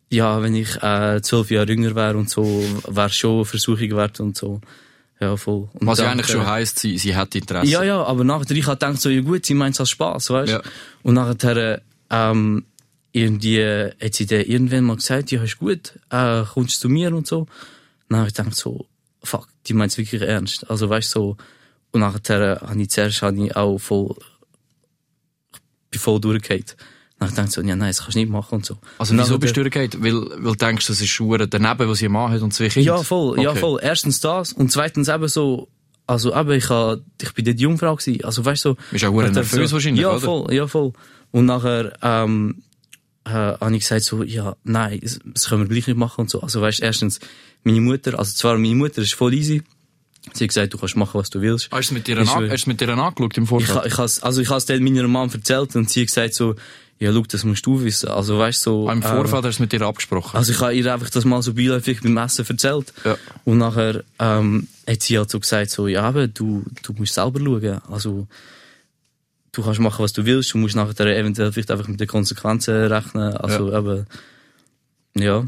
ja, 0.09 0.41
wenn 0.43 0.55
ich, 0.55 0.83
äh, 0.83 1.21
zwölf 1.23 1.51
Jahre 1.51 1.69
jünger 1.71 1.95
wäre 1.95 2.17
und 2.17 2.31
so, 2.31 2.65
wäre 2.89 3.11
schon 3.11 3.37
eine 3.37 3.45
Versuchung 3.45 3.91
wert 3.91 4.21
und 4.21 4.37
so. 4.39 4.61
Ja, 5.21 5.37
voll. 5.37 5.69
Und 5.75 5.87
Was 5.87 5.99
ja 5.99 6.05
dann- 6.07 6.15
eigentlich 6.15 6.29
schon 6.29 6.47
heisst, 6.47 6.79
sie, 6.79 6.97
sie 6.97 7.15
hat 7.15 7.35
Interesse. 7.35 7.71
Ja, 7.71 7.83
ja, 7.83 8.03
aber 8.03 8.25
nachher, 8.25 8.51
ich 8.57 8.67
hab 8.67 8.81
gedacht, 8.81 9.01
so, 9.03 9.11
ja 9.11 9.21
gut, 9.21 9.45
sie 9.45 9.53
meint 9.53 9.79
als 9.79 9.91
Spaß, 9.91 10.31
weißt 10.31 10.49
du? 10.51 10.57
Ja. 10.57 10.63
Und 11.03 11.13
nachher, 11.15 11.83
ähm, 12.09 12.65
irgendwie, 13.13 13.63
hat 14.03 14.15
sie 14.15 14.25
dann 14.25 14.41
irgendwann 14.43 14.85
mal 14.85 14.97
gesagt, 14.97 15.31
ja, 15.31 15.43
ist 15.43 15.59
gut, 15.59 15.93
äh, 16.09 16.43
kommst 16.55 16.77
du 16.79 16.81
zu 16.83 16.89
mir 16.89 17.15
und 17.15 17.27
so. 17.27 17.47
Dann 18.11 18.21
hab 18.21 18.29
ich 18.29 18.35
gedacht, 18.35 18.55
so, 18.57 18.87
fuck, 19.23 19.49
die 19.67 19.73
meint's 19.75 19.97
wirklich 19.97 20.21
ernst. 20.21 20.69
Also, 20.71 20.91
weißt 20.91 21.15
du, 21.15 21.21
so, 21.21 21.37
und 21.93 22.01
nachher, 22.01 22.61
äh, 22.63 22.67
hab 22.67 22.77
ich 22.77 22.91
zuerst, 22.91 23.23
hab 23.23 23.35
ich 23.37 23.57
auch 23.57 23.79
voll, 23.79 24.15
bin 25.91 26.01
voll 26.01 26.21
durchgefallen. 26.21 26.65
Dann 27.19 27.29
hab 27.29 27.29
ich 27.29 27.37
gedacht, 27.37 27.53
so, 27.53 27.61
ja, 27.63 27.77
nein, 27.77 27.89
das 27.91 28.01
kannst 28.03 28.15
du 28.15 28.21
nicht 28.21 28.31
machen 28.31 28.57
und 28.57 28.67
so. 28.67 28.79
Also 28.99 29.13
Und 29.15 29.21
wieso 29.21 29.39
bist 29.39 29.57
du 29.57 29.63
durchgegangen? 29.63 30.05
Weil, 30.05 30.45
weil 30.45 30.53
du 30.53 30.55
denkst, 30.55 30.87
das 30.87 31.01
ist 31.01 31.09
Schuhe 31.09 31.39
daneben, 31.47 31.89
was 31.89 31.99
sie 31.99 32.09
Mann 32.09 32.33
hat 32.33 32.43
und 32.43 32.53
zwei 32.53 32.69
Kinder? 32.69 32.97
Ja, 32.97 33.03
voll, 33.03 33.41
ja, 33.41 33.51
Okay. 33.51 33.61
voll. 33.61 33.79
Erstens 33.83 34.21
das 34.21 34.53
und 34.53 34.71
zweitens 34.73 35.09
eben 35.09 35.29
so, 35.29 35.69
also 36.07 36.35
eben, 36.35 36.51
ich, 36.53 36.69
ha, 36.71 36.97
ich 37.21 37.33
bin 37.35 37.45
dort 37.45 37.61
Jungfrau 37.61 37.95
gewesen. 37.95 38.25
Also 38.25 38.45
weißt 38.45 38.65
du, 38.65 38.69
so, 38.71 38.77
Bist 38.91 39.05
auch 39.05 39.13
nervös 39.13 39.73
wahrscheinlich, 39.73 40.03
ja, 40.03 40.11
oder? 40.11 40.21
voll, 40.21 40.53
ja, 40.55 40.67
voll. 40.67 40.93
Und 41.31 41.47
nachher, 41.47 41.93
ähm, 42.03 42.63
äh, 43.31 43.57
habe 43.61 43.75
ich 43.75 43.81
gesagt 43.83 44.03
so, 44.05 44.23
ja, 44.23 44.57
nein, 44.65 45.01
das, 45.25 45.49
können 45.49 45.63
wir 45.63 45.69
gleich 45.69 45.87
nicht 45.87 45.97
machen 45.99 46.23
und 46.23 46.31
so. 46.31 46.41
Also 46.41 46.61
weißt 46.61 46.81
erstens, 46.81 47.21
meine 47.65 47.81
Mutter, 47.81 48.19
also 48.19 48.33
zwar 48.35 48.57
meine 48.59 48.75
Mutter 48.75 49.03
ist 49.03 49.15
voll 49.15 49.35
easy. 49.35 49.63
Sie 50.35 50.45
hat 50.45 50.49
gesagt, 50.49 50.75
du 50.75 50.79
kannst 50.79 50.97
machen, 50.97 51.19
was 51.19 51.31
du 51.31 51.41
willst. 51.41 51.67
Hast 51.71 51.73
du 51.73 51.79
es 51.79 51.91
mit 51.93 52.07
dir, 52.07 52.19
Ist 52.19 52.31
an, 52.31 52.45
so- 52.47 52.51
hast 52.53 52.67
du 52.67 52.71
mit 52.71 52.81
dir 52.81 52.89
angeschaut 52.91 53.37
im 53.39 53.45
Ich, 53.45 53.49
Vorfeld? 53.49 53.79
ha- 53.79 53.87
ich 53.87 53.97
has, 53.97 54.23
also 54.23 54.43
ich 54.43 54.51
has 54.51 54.67
dann 54.67 54.83
meiner 54.85 55.09
Mom 55.09 55.31
erzählt 55.33 55.75
und 55.77 55.89
sie 55.89 56.01
hat 56.03 56.09
gesagt 56.09 56.35
so, 56.35 56.55
ja, 56.99 57.11
schau, 57.15 57.23
das 57.23 57.45
musst 57.45 57.65
du 57.65 57.83
wissen. 57.83 58.11
Also 58.11 58.39
weißt 58.39 58.61
so. 58.61 58.87
Ah, 58.87 58.93
Im 58.93 59.01
äh, 59.01 59.09
Vorfeld 59.09 59.33
hast 59.37 59.43
du 59.45 59.49
es 59.49 59.59
mit 59.61 59.73
dir 59.73 59.81
abgesprochen? 59.81 60.37
also 60.37 60.53
ich 60.53 60.61
habe 60.61 60.75
ihr 60.75 60.93
einfach 60.93 61.09
das 61.09 61.25
mal 61.25 61.41
so 61.41 61.55
beiläufig 61.55 62.03
beim 62.03 62.19
Essen 62.19 62.45
erzählt. 62.47 62.93
Ja. 63.05 63.17
Und 63.47 63.57
nachher 63.57 64.05
ähm, 64.19 64.69
hat 64.87 65.03
sie 65.03 65.17
halt 65.17 65.31
so 65.31 65.41
gesagt, 65.41 65.71
so, 65.71 65.89
ja, 65.89 66.03
aber 66.03 66.29
du, 66.29 66.65
du 66.83 66.93
musst 66.93 67.15
selber 67.15 67.41
schauen. 67.41 67.81
Also 67.91 68.27
du 69.53 69.63
kannst 69.63 69.81
machen, 69.81 70.03
was 70.03 70.13
du 70.13 70.25
willst. 70.25 70.55
Du 70.55 70.59
musst 70.59 70.77
nachher 70.77 71.07
eventuell 71.07 71.53
vielleicht 71.53 71.71
einfach 71.71 71.89
mit 71.89 72.01
den 72.01 72.09
Konsequenzen 72.09 72.75
rechnen. 72.87 73.37
Also 73.37 73.73
eben, 73.77 74.07
ja. 75.15 75.47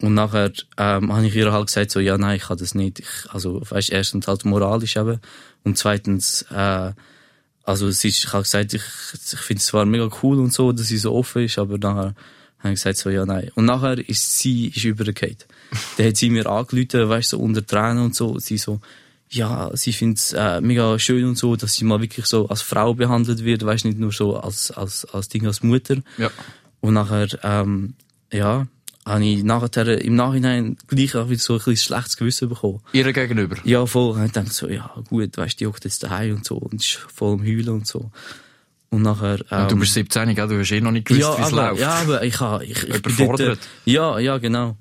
Und 0.00 0.14
nachher 0.14 0.52
ähm, 0.76 1.12
habe 1.12 1.26
ich 1.26 1.34
ihr 1.34 1.52
halt 1.52 1.66
gesagt, 1.66 1.90
so, 1.90 2.00
ja, 2.00 2.18
nein, 2.18 2.36
ich 2.36 2.44
kann 2.44 2.58
das 2.58 2.74
nicht. 2.74 3.00
Ich, 3.00 3.30
also 3.30 3.62
weißt, 3.68 3.90
erstens 3.90 4.26
halt 4.26 4.44
moralisch 4.44 4.96
eben. 4.96 5.20
Und 5.62 5.78
zweitens, 5.78 6.42
äh, 6.50 6.92
also 7.64 7.88
es 7.88 8.04
ist, 8.04 8.24
ich 8.24 8.32
habe 8.32 8.42
gesagt, 8.42 8.74
ich, 8.74 8.82
ich 8.82 9.38
finde 9.38 9.60
es 9.60 9.66
zwar 9.66 9.86
mega 9.86 10.08
cool 10.22 10.38
und 10.38 10.52
so, 10.52 10.72
dass 10.72 10.88
sie 10.88 10.98
so 10.98 11.14
offen 11.14 11.44
ist, 11.44 11.58
aber 11.58 11.78
nachher 11.78 12.14
habe 12.58 12.72
ich 12.72 12.80
gesagt 12.80 12.98
so, 12.98 13.10
ja, 13.10 13.24
nein. 13.24 13.50
Und 13.54 13.64
nachher 13.64 13.98
ist 14.06 14.38
sie 14.38 14.68
ist 14.68 14.84
übergefallen. 14.84 15.36
Dann 15.96 16.08
hat 16.08 16.16
sie 16.16 16.30
mir 16.30 16.46
angerufen, 16.46 17.08
weißt 17.08 17.32
du, 17.32 17.36
so 17.36 17.42
unter 17.42 17.64
Tränen 17.64 18.04
und 18.04 18.14
so. 18.14 18.38
Sie 18.38 18.58
so, 18.58 18.80
ja, 19.34 19.70
sie 19.74 19.92
findet 19.92 20.18
es 20.18 20.32
äh, 20.32 20.60
mega 20.60 20.98
schön 20.98 21.24
und 21.24 21.36
so, 21.36 21.56
dass 21.56 21.74
sie 21.74 21.84
mal 21.84 22.00
wirklich 22.00 22.26
so 22.26 22.48
als 22.48 22.62
Frau 22.62 22.94
behandelt 22.94 23.44
wird, 23.44 23.64
weißt 23.64 23.84
du, 23.84 23.88
nicht 23.88 23.98
nur 23.98 24.12
so 24.12 24.36
als, 24.36 24.70
als, 24.70 25.04
als 25.06 25.28
Ding, 25.28 25.46
als 25.46 25.62
Mutter. 25.62 25.96
Ja. 26.18 26.30
Und 26.80 26.94
nachher, 26.94 27.28
ähm, 27.42 27.94
ja, 28.32 28.66
habe 29.04 29.24
ich 29.24 29.42
nachher 29.42 30.00
im 30.00 30.16
Nachhinein 30.16 30.76
gleich 30.86 31.14
auch 31.16 31.28
wieder 31.28 31.40
so 31.40 31.54
ein 31.54 31.58
bisschen 31.58 31.76
schlechtes 31.76 32.16
Gewissen 32.16 32.48
bekommen. 32.48 32.80
Ihr 32.92 33.12
gegenüber? 33.12 33.56
Ja, 33.64 33.84
voll. 33.86 34.12
Und 34.12 34.24
ich 34.24 34.32
dachte 34.32 34.50
so, 34.50 34.68
ja, 34.68 34.90
gut, 35.08 35.36
weißt 35.36 35.54
du, 35.54 35.64
die 35.64 35.66
hockt 35.66 35.84
jetzt 35.84 36.02
daheim 36.02 36.36
und 36.36 36.44
so 36.44 36.56
und 36.56 36.74
ist 36.74 36.92
voll 36.92 37.34
am 37.34 37.42
Heulen 37.42 37.68
und 37.70 37.86
so. 37.86 38.10
Und 38.90 39.02
nachher... 39.02 39.40
Ähm, 39.50 39.62
Und 39.62 39.72
du 39.72 39.76
bist 39.80 39.94
17, 39.94 40.34
gell? 40.34 40.48
Du 40.48 40.58
hast 40.58 40.70
eh 40.70 40.80
noch 40.80 40.92
nicht 40.92 41.06
gewusst, 41.06 41.22
ja, 41.22 41.38
wie 41.38 41.42
es 41.42 41.50
läuft. 41.50 41.80
ja, 41.80 41.90
aber 41.90 42.22
ich 42.22 42.40
habe... 42.40 42.64
Ich, 42.64 42.82
ich 42.84 42.94
Überfordert. 42.94 43.48
dort, 43.48 43.58
Ja, 43.84 44.18
ja, 44.20 44.38
genau. 44.38 44.76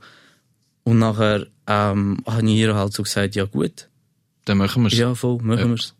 Und 0.83 0.99
nachher 0.99 1.47
ähm, 1.67 2.17
habe 2.25 2.47
ich 2.47 2.57
ihr 2.57 2.75
halt 2.75 2.93
so 2.93 3.03
gesagt, 3.03 3.35
ja 3.35 3.45
gut, 3.45 3.87
Dann 4.45 4.57
machen 4.57 4.83
wir's. 4.83 4.97
ja 4.97 5.15
voll, 5.15 5.37
machen 5.41 5.59
Ja. 5.59 5.69
wir's. 5.69 5.95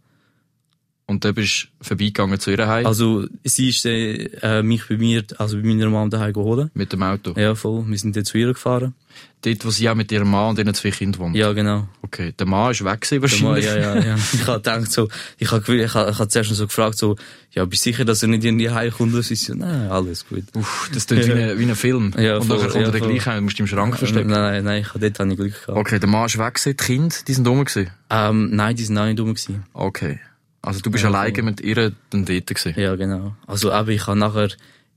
Und 1.06 1.26
dann 1.26 1.34
bist 1.36 1.68
du 1.80 1.86
vorbeigegangen 1.88 2.40
zu 2.40 2.52
ihr 2.52 2.66
Heim 2.66 2.86
Also 2.86 3.26
sie 3.44 3.70
ist 3.70 3.86
äh, 3.86 4.24
äh, 4.42 4.64
mich 4.64 4.88
bei 4.88 4.96
mir, 4.98 5.24
also 5.38 5.58
bei 5.58 5.64
meiner 5.68 5.90
Mom 5.90 6.10
daheim 6.10 6.32
geholt. 6.32 6.70
mit 6.74 6.94
dem 6.94 7.04
Auto. 7.04 7.34
Ja, 7.38 7.56
voll. 7.56 7.84
Wir 7.88 7.98
sind 7.98 8.16
dann 8.16 8.24
zu 8.24 8.38
ihr 8.38 8.48
gefahren. 8.54 8.94
Dort, 9.42 9.66
wo 9.66 9.70
sie 9.70 9.90
auch 9.90 9.96
mit 9.96 10.10
ihrem 10.14 10.32
Mann 10.32 10.52
und 10.52 10.60
ihren 10.60 10.74
zwei 10.74 10.92
Kindern 10.92 11.20
wohnt. 11.22 11.36
Ja, 11.36 11.52
genau. 11.52 11.90
Okay, 12.02 12.32
der 12.40 12.48
Mann 12.48 12.72
ist 12.72 12.86
weg 12.86 13.02
gewesen 13.02 13.22
Der 13.22 13.42
Mann, 13.42 13.56
wahrscheinlich. 13.58 13.66
ja, 13.66 13.96
ja, 13.96 14.02
ja. 14.02 14.16
Ich 14.16 14.48
habe 14.48 14.60
gedacht 14.60 14.92
so, 14.94 15.10
ich 15.38 15.52
habe 15.52 15.76
ich 15.76 15.94
habe, 15.94 16.12
ich 16.12 16.18
habe 16.20 16.28
zuerst 16.30 16.50
so 16.56 16.66
gefragt 16.68 16.98
so, 16.98 17.18
ja, 17.52 17.66
bist 17.66 17.86
du 17.86 17.90
sicher, 17.90 18.06
dass 18.06 18.24
er 18.24 18.30
nicht 18.30 18.46
irgendwie 18.46 18.70
heimkommt? 18.70 19.14
Und 19.14 19.22
sie 19.24 19.36
so, 19.36 19.54
nein, 19.54 19.90
alles 19.92 20.26
gut. 20.26 20.46
Uff, 20.56 20.90
das 20.94 21.06
klingt 21.06 21.28
wie, 21.28 21.34
ein- 21.34 21.60
wie 21.60 21.64
ein 21.66 21.76
Film. 21.76 22.14
Ja, 22.18 22.38
und 22.38 22.46
voll, 22.46 22.56
nachher 22.58 22.70
kommt 22.70 22.86
ja, 22.88 22.94
er 22.94 23.00
gleich 23.02 23.26
heim 23.26 23.44
musst 23.44 23.56
dich 23.56 23.60
im 23.60 23.68
Schrank 23.68 23.98
verstecken. 23.98 24.30
Nein, 24.32 24.64
nein, 24.64 24.82
ich 24.82 24.88
habe 24.94 25.00
dort 25.02 25.20
habe 25.20 25.30
ich 25.32 25.38
Glück 25.38 25.52
gehabt. 25.66 25.78
Okay, 25.78 26.00
der 26.00 26.08
Mann 26.10 26.26
ist 26.28 26.38
weg 26.40 26.54
gewesen, 26.54 26.78
die 26.80 26.84
Kinder, 26.86 27.16
die 27.28 27.34
sind 27.34 27.44
dumm 27.46 27.66
gewesen. 27.66 27.92
Ähm, 28.10 28.56
nein, 28.56 28.76
die 28.78 28.86
sind 28.86 28.98
auch 28.98 29.06
nicht 29.06 29.20
dumm 29.20 29.34
gewesen. 29.34 29.64
Okay. 29.74 30.20
Also 30.64 30.80
du 30.82 30.90
bist 30.90 31.04
Ja, 31.04 31.10
alleine 31.10 31.34
voll. 31.36 31.44
mit 31.44 31.62
ihr 31.62 31.76
dann 32.10 32.26
dort 32.26 32.48
gewesen. 32.48 32.74
Ja, 32.80 32.96
genau. 32.96 33.36
Also 33.46 33.72
eben, 33.72 33.90
ich 33.92 34.08
habe 34.08 34.18
nachher, 34.18 34.50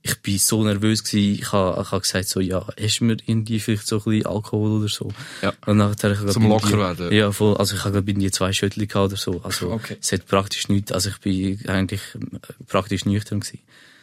ich 0.03 0.15
bin 0.23 0.39
so 0.39 0.63
nervös 0.63 1.03
gewesen, 1.03 1.41
ich 1.43 1.53
habe, 1.53 1.83
ich 1.83 1.91
habe 1.91 2.01
gesagt 2.01 2.29
so, 2.29 2.41
ja, 2.41 2.65
hast 2.81 3.01
du 3.01 3.05
mir 3.05 3.17
irgendwie 3.27 3.59
vielleicht 3.59 3.87
so 3.89 3.97
ein 3.99 4.05
bisschen 4.05 4.27
Alkohol 4.27 4.79
oder 4.79 4.89
so? 4.89 5.09
Ja. 5.43 5.53
Und 5.67 5.79
nachher, 5.79 6.13
ich 6.13 6.33
Zum 6.33 6.49
locker 6.49 6.79
werden. 6.79 7.13
Ja, 7.13 7.33
voll. 7.33 7.57
Also 7.57 7.75
ich 7.75 7.83
habe 7.83 7.93
glaube 7.93 8.11
irgendwie 8.11 8.31
zwei 8.31 8.53
Schüttel 8.53 8.87
gehabt 8.87 9.07
oder 9.09 9.17
so. 9.17 9.41
Also 9.43 9.71
Okay. 9.73 9.97
es 10.01 10.13
hat 10.13 10.27
praktisch 10.27 10.69
nichts, 10.69 10.93
also 10.93 11.11
ich 11.11 11.19
bin 11.19 11.59
eigentlich 11.69 12.01
äh, 12.15 12.39
praktisch 12.69 13.05
nüchtern 13.05 13.41
gewesen. 13.41 13.59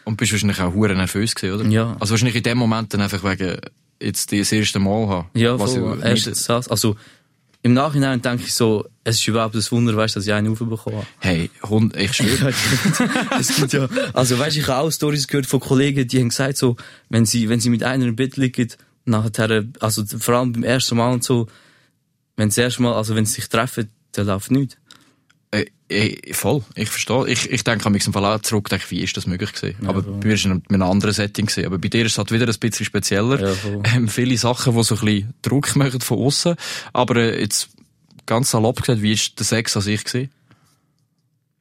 Und 0.05 0.17
bist 0.17 0.33
wahrscheinlich 0.33 0.59
auch 0.59 0.73
hure 0.73 0.93
nervös 0.95 1.33
gewesen, 1.33 1.61
oder? 1.61 1.69
Ja. 1.69 1.95
Also 2.01 2.11
wahrscheinlich 2.11 2.35
in 2.35 2.43
dem 2.43 2.57
Moment 2.57 2.93
dann 2.93 2.99
einfach 2.99 3.23
wegen 3.23 3.57
jetzt 4.01 4.33
das 4.33 4.51
erste 4.51 4.79
Mal 4.79 5.07
haben. 5.07 5.29
Ja, 5.33 5.57
Was 5.57 5.75
voll. 5.75 5.97
ich 5.99 6.03
Erstens 6.05 6.43
das. 6.43 6.67
Also 6.67 6.97
im 7.63 7.73
Nachhinein 7.73 8.21
denke 8.21 8.43
ich 8.43 8.53
so, 8.53 8.85
es 9.05 9.15
ist 9.15 9.27
überhaupt 9.27 9.55
ein 9.55 9.63
Wunder, 9.71 9.95
weißt, 9.95 10.17
dass 10.17 10.27
ich 10.27 10.33
einen 10.33 10.51
aufbekommen 10.51 10.97
habe. 10.97 11.07
Hey, 11.19 11.49
Hund, 11.63 11.95
ich 11.95 12.13
schwöre. 12.13 12.53
es 13.39 13.55
gibt 13.55 13.71
ja, 13.71 13.87
also 14.11 14.37
weißt, 14.37 14.57
ich 14.57 14.67
habe 14.67 14.81
auch 14.81 14.91
Stories 14.91 15.27
gehört 15.29 15.45
von 15.45 15.61
Kollegen, 15.61 16.05
die 16.05 16.19
haben 16.19 16.29
gesagt 16.29 16.57
so, 16.57 16.75
wenn 17.09 17.25
sie, 17.25 17.47
wenn 17.47 17.61
sie 17.61 17.69
mit 17.69 17.83
einer 17.83 18.05
im 18.05 18.17
Bett 18.17 18.35
liegen, 18.35 18.67
nachher, 19.05 19.65
also 19.79 20.03
vor 20.05 20.35
allem 20.35 20.51
beim 20.51 20.63
ersten 20.63 20.97
Mal 20.97 21.13
und 21.13 21.23
so, 21.23 21.47
wenn 22.35 22.51
sie 22.51 22.59
das 22.59 22.65
erste 22.65 22.83
Mal, 22.83 22.93
also 22.95 23.15
wenn 23.15 23.25
sie 23.25 23.35
sich 23.35 23.47
treffen, 23.47 23.89
dann 24.11 24.27
läuft 24.27 24.51
nichts. 24.51 24.77
Voll, 26.31 26.63
ich 26.75 26.89
verstehe. 26.89 27.27
Ich, 27.27 27.49
ich 27.49 27.63
denke 27.63 27.85
an 27.85 27.91
mich 27.91 28.05
im 28.07 28.13
Fall 28.13 28.25
auch 28.25 28.41
zurück, 28.41 28.69
denke, 28.69 28.85
wie 28.89 29.01
ist 29.01 29.15
das 29.17 29.27
möglich 29.27 29.53
gewesen? 29.53 29.87
Aber 29.87 30.03
voll. 30.03 30.13
bei 30.19 30.27
mir 30.27 30.33
ist 30.33 30.41
es 30.41 30.45
in 30.45 30.63
einem 30.69 30.83
anderen 30.83 31.13
Setting 31.13 31.45
gewesen. 31.45 31.65
Aber 31.65 31.77
bei 31.77 31.87
dir 31.87 32.05
ist 32.05 32.13
es 32.13 32.17
halt 32.17 32.31
wieder 32.31 32.47
ein 32.47 32.59
bisschen 32.59 32.85
spezieller. 32.85 33.39
Ja, 33.39 33.55
ähm, 33.95 34.07
viele 34.07 34.37
Sachen, 34.37 34.75
die 34.75 34.83
so 34.83 34.95
ein 34.95 35.05
bisschen 35.05 35.33
Druck 35.41 35.75
machen 35.75 36.01
von 36.01 36.19
außen. 36.19 36.55
Aber 36.93 37.15
äh, 37.17 37.39
jetzt 37.39 37.69
ganz 38.25 38.51
salopp 38.51 38.81
gesagt, 38.81 39.01
wie 39.01 39.13
ist 39.13 39.37
der 39.39 39.45
Sex 39.45 39.75
an 39.75 39.83
sich 39.83 40.03
gewesen? 40.03 40.29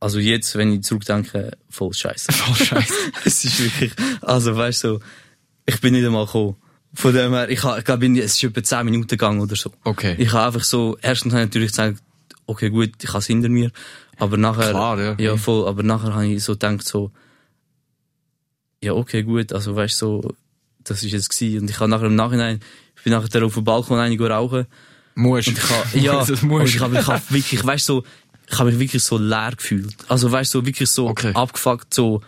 Also 0.01 0.19
jetzt, 0.19 0.57
wenn 0.57 0.73
ich 0.73 0.83
zurückdenke, 0.83 1.53
voll 1.71 1.93
scheiße. 1.93 2.33
Voll 2.33 2.67
scheiße. 2.67 2.93
es 3.25 3.45
ist 3.45 3.63
wirklich, 3.63 3.93
also 4.21 4.57
weißt 4.57 4.83
du, 4.83 4.89
so, 4.89 5.01
ich 5.65 5.81
bin 5.81 5.95
nicht 5.95 6.05
einmal 6.05 6.27
gekommen. 6.27 6.57
Von 6.95 7.15
dem 7.15 7.33
her, 7.33 7.49
ich, 7.49 7.63
ich 7.63 7.85
glaube, 7.85 8.07
es 8.19 8.35
ist 8.35 8.43
etwa 8.43 8.63
10 8.63 8.85
Minuten 8.85 9.07
gegangen 9.07 9.41
oder 9.41 9.55
so. 9.55 9.73
Okay. 9.85 10.17
Ich 10.19 10.33
habe 10.33 10.47
einfach 10.47 10.65
so, 10.65 10.99
erstens 11.01 11.33
habe 11.33 11.43
ich 11.43 11.49
natürlich 11.51 11.71
gesagt, 11.71 12.03
okay, 12.47 12.69
gut, 12.69 12.91
ich 13.01 13.09
habe 13.11 13.19
es 13.19 13.27
hinter 13.27 13.49
mir. 13.49 13.71
Aber 14.19 14.37
nachher, 14.37 14.71
Klar, 14.71 15.01
ja. 15.01 15.15
ja, 15.19 15.37
voll, 15.37 15.67
aber 15.67 15.83
nachher 15.83 16.15
habe 16.15 16.27
ich 16.27 16.45
so 16.45 16.53
gedacht, 16.53 16.87
so, 16.87 17.11
ja, 18.83 18.93
okay, 18.93 19.23
gut, 19.23 19.53
also 19.53 19.75
weißt 19.77 19.97
so, 19.99 20.35
das 20.85 21.03
ist 21.03 21.13
jetzt 21.13 21.31
gewesen. 21.31 21.63
Und 21.63 21.71
ich 21.71 21.79
habe 21.81 21.89
nachher 21.91 22.07
im 22.07 22.15
Nachhinein, 22.17 22.61
ich 22.97 23.03
bin 23.05 23.13
nachher 23.13 23.45
auf 23.45 23.55
dem 23.55 23.65
Balkon 23.65 23.99
einig 23.99 24.21
rauchen. 24.21 24.67
Musst. 25.15 25.49
Und 25.49 25.59
ich 25.59 25.71
habe, 25.71 25.99
ja, 25.99 26.19
das 26.25 26.43
und 26.43 26.65
ich 26.67 26.81
habe 26.81 26.99
ich 26.99 27.07
hab 27.07 27.31
wirklich, 27.31 27.65
weißt 27.65 27.87
so, 27.87 28.03
ich 28.51 28.59
habe 28.59 28.71
mich 28.71 28.79
wirklich 28.79 29.03
so 29.03 29.19
leer 29.19 29.53
gefühlt. 29.57 29.95
Also 30.09 30.31
weißt 30.31 30.51
so, 30.51 30.65
wirklich 30.67 30.91
so 30.91 31.09
Okay. 31.09 31.33
abgefuckt, 31.35 31.93
so, 31.95 32.21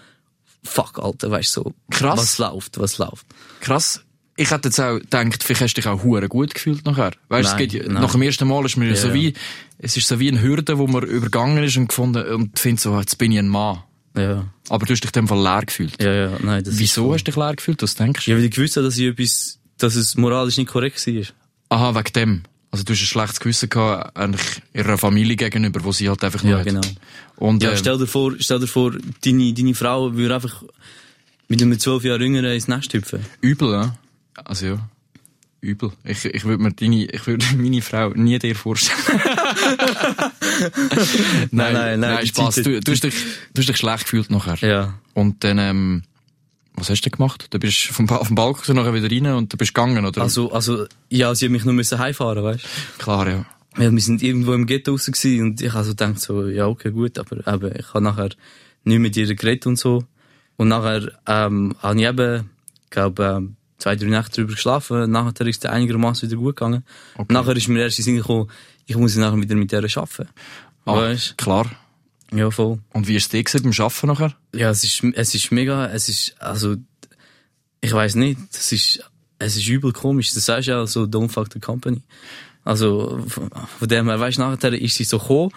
fuck, 0.63 0.99
Alter, 0.99 1.31
weißt 1.31 1.53
so, 1.53 1.73
Krass. 1.91 2.19
was 2.19 2.39
läuft, 2.39 2.79
was 2.79 2.99
läuft. 2.99 3.27
Krass. 3.61 4.03
Ich 4.37 4.51
hätte 4.51 4.69
jetzt 4.69 4.81
auch 4.81 4.99
gedacht, 4.99 5.43
vielleicht 5.45 5.61
hast 5.63 5.75
du 5.75 5.81
dich 5.81 5.89
auch 5.89 6.03
hure 6.03 6.29
gut 6.29 6.55
gefühlt 6.55 6.85
nachher. 6.85 7.13
Weißt, 7.29 7.47
es 7.51 7.53
Nein, 7.55 7.69
geht, 7.69 7.73
ja- 7.75 7.83
nein. 7.93 8.03
nach 8.03 8.13
dem 8.13 8.23
ersten 8.23 8.49
Mal 8.49 8.65
ist 8.67 8.77
mir 8.77 8.89
Ja, 8.89 8.97
so 8.97 9.09
ja. 9.09 9.15
wie, 9.15 9.35
es 9.79 9.97
ist 9.97 10.09
so 10.09 10.19
wie 10.19 10.29
eine 10.29 10.43
Hürde, 10.43 10.77
wo 10.79 10.87
man 10.89 11.05
übergangen 11.05 11.63
ist 11.63 11.77
und 11.77 11.89
gefunden, 11.89 12.25
und 12.35 12.59
findet 12.59 12.81
so, 12.81 12.99
jetzt 12.99 13.17
bin 13.19 13.31
ich 13.33 13.39
ein 13.39 13.49
Mann. 13.49 13.83
Ja, 14.17 14.45
Aber 14.69 14.87
du 14.87 14.93
hast 14.93 15.01
dich 15.03 15.11
in 15.11 15.23
dem 15.23 15.29
Fall 15.29 15.43
leer 15.43 15.63
gefühlt. 15.67 16.01
ja, 16.03 16.13
ja, 16.13 16.33
nein, 16.43 16.63
das 16.65 16.79
Wieso 16.79 17.05
voll- 17.05 17.15
hast 17.15 17.25
du 17.25 17.31
dich 17.33 17.37
leer 17.37 17.55
gefühlt? 17.57 17.83
Was 17.83 17.95
denkst 17.95 18.25
du? 18.25 18.31
Ja, 18.31 18.37
weil 18.37 18.45
ich 18.45 18.51
gewusst 18.53 18.77
habe, 18.77 18.87
dass 18.87 18.97
ich 18.97 19.07
etwas, 19.07 19.59
dass 19.79 19.95
es 19.97 20.17
moralisch 20.17 20.57
nicht 20.57 20.69
korrekt 20.71 21.05
war. 21.07 21.23
Aha, 21.71 21.95
wegen 21.99 22.13
dem. 22.15 22.43
Also 22.71 22.85
du 22.85 22.93
hast 22.93 23.03
ein 23.03 23.07
schlechtes 23.07 23.39
Gewissen 23.41 23.69
gehabt, 23.69 24.17
eigentlich 24.17 24.63
ihrer 24.73 24.99
Familie 24.99 25.37
gegenüber, 25.37 25.83
wo 25.85 25.93
sie 25.93 26.09
halt 26.09 26.23
einfach 26.25 26.43
nur 26.43 26.59
Ja, 26.59 26.63
genau. 26.65 26.81
Und, 27.37 27.63
Ja, 27.63 27.71
äh, 27.71 27.77
stell 27.77 27.99
dir 27.99 28.07
vor, 28.09 28.35
stell 28.41 28.59
dir 28.59 28.67
vor, 28.67 28.93
deine, 29.25 29.53
deine 29.53 29.75
Frau 29.75 30.13
würde 30.15 30.35
einfach 30.35 30.63
mit 31.49 31.63
einem 31.63 31.79
zwölf 31.79 32.03
Jahre 32.05 32.23
Jüngeren 32.23 32.53
ins 32.53 32.67
Nest 32.69 32.93
hüpfen. 32.93 33.21
übel, 33.41 33.71
ja? 33.71 33.95
Also 34.45 34.67
ja. 34.67 34.89
Übel. 35.61 35.93
Ich, 36.05 36.25
ich 36.27 36.45
würde 36.45 36.63
mir 36.63 36.73
deine, 36.73 37.05
ich 37.07 37.27
würde 37.27 37.45
meine 37.57 37.81
Frau 37.81 38.11
nie 38.11 38.39
dir 38.39 38.55
vorstellen. 38.55 38.99
nein, 41.51 41.73
nein, 41.73 42.01
nein, 42.01 42.19
die 42.23 42.29
Spaß. 42.29 42.57
Du, 42.57 42.81
du, 42.81 42.93
hast 42.93 43.05
dich, 43.05 43.15
du 43.55 43.61
hast 43.61 43.69
dich 43.69 43.77
schlecht 43.77 44.05
gefühlt 44.05 44.31
nachher. 44.31 44.57
Ja. 44.67 44.95
Und 45.15 45.43
dann, 45.45 45.59
ähm, 45.59 46.03
was 46.75 46.91
hast 46.91 47.01
du 47.03 47.09
denn 47.11 47.17
gemacht? 47.17 47.47
Du 47.51 47.59
bist 47.59 47.79
vom, 47.87 48.07
Ba- 48.07 48.23
vom 48.25 48.35
Balkon 48.35 48.77
nachher 48.77 48.95
wieder 48.95 49.11
rein 49.11 49.27
und 49.35 49.53
du 49.53 49.57
bist 49.57 49.75
gegangen, 49.75 50.05
oder? 50.05 50.23
Also, 50.23 50.53
also, 50.53 50.87
ja, 51.09 51.35
sie 51.35 51.47
hat 51.47 51.53
mich 51.53 51.65
nur 51.65 51.75
müssen 51.75 51.99
heimfahren, 51.99 52.43
weißt 52.45 52.65
Klar, 52.99 53.29
ja. 53.29 53.47
du? 53.77 53.83
Ja, 53.85 53.91
wir 53.91 54.01
sind 54.01 54.23
irgendwo 54.23 54.53
im 54.53 54.67
Ghetto 54.67 54.93
raus 54.93 55.07
gewesen 55.07 55.43
und 55.43 55.61
ich 55.61 55.73
habe 55.73 55.85
so 55.85 55.91
gedacht 55.91 56.21
so, 56.21 56.47
ja, 56.47 56.67
okay, 56.67 56.91
gut, 56.93 57.19
aber 57.19 57.47
eben, 57.53 57.75
ich 57.79 57.89
habe 57.95 58.05
nachher 58.05 58.31
nicht 58.85 58.99
mit 59.01 59.17
ihr 59.17 59.35
geredet 59.35 59.67
und 59.67 59.79
so. 59.79 60.05
Und 60.57 60.69
nachher, 60.69 61.11
ähm, 61.27 61.75
habe 61.81 61.99
ich 62.01 62.07
eben, 62.07 62.51
glaube 62.91 63.25
ähm, 63.25 63.57
zwei, 63.79 63.97
drei 63.97 64.07
Nächte 64.07 64.41
drüber 64.41 64.55
geschlafen. 64.55 65.11
Nachher 65.11 65.47
ist 65.47 65.65
es 65.65 65.71
einigermaßen 65.71 66.29
wieder 66.29 66.39
gut 66.39 66.57
gegangen. 66.57 66.85
Okay. 67.17 67.33
Nachher 67.33 67.57
ist 67.57 67.69
mir 67.69 67.83
erst 67.83 67.99
in 67.99 68.05
Sinn 68.05 68.17
gekommen, 68.17 68.51
ich 68.87 68.97
muss 68.97 69.17
nachher 69.17 69.41
wieder 69.41 69.55
mit 69.55 69.73
ihr 69.73 69.79
arbeiten. 69.79 70.29
Ah, 70.85 70.97
Weißt 70.97 71.39
klar. 71.39 71.71
Ja, 72.33 72.51
voll. 72.51 72.81
Und 72.93 73.07
wie 73.07 73.17
ist 73.17 73.33
es 73.35 73.53
dir 73.53 73.63
beim 73.63 73.73
Arbeiten 73.79 74.07
nachher? 74.07 74.35
Ja, 74.55 74.71
es 74.71 74.85
ist, 74.85 75.03
es 75.15 75.35
ist 75.35 75.53
mega, 75.53 75.87
es 75.87 76.09
ist, 76.09 76.35
also, 76.41 76.77
ich 77.81 77.93
weiß 77.93 78.17
nicht, 78.17 78.39
es 78.53 78.73
ist, 78.73 79.05
es 79.39 79.57
ist 79.57 79.69
übel 79.69 79.93
komisch. 79.93 80.33
Das 80.35 80.47
sagst 80.47 80.69
du 80.69 80.73
ja 80.73 80.87
so, 80.87 81.05
don't 81.05 81.29
fuck 81.29 81.53
the 81.53 81.61
company. 81.61 82.03
Also, 82.65 83.25
von 83.29 83.89
dem 83.89 84.09
her, 84.09 84.19
weißt 84.19 84.39
nachher 84.39 84.73
ist 84.73 84.97
sie 84.97 85.05
so 85.05 85.19
gekommen, 85.19 85.53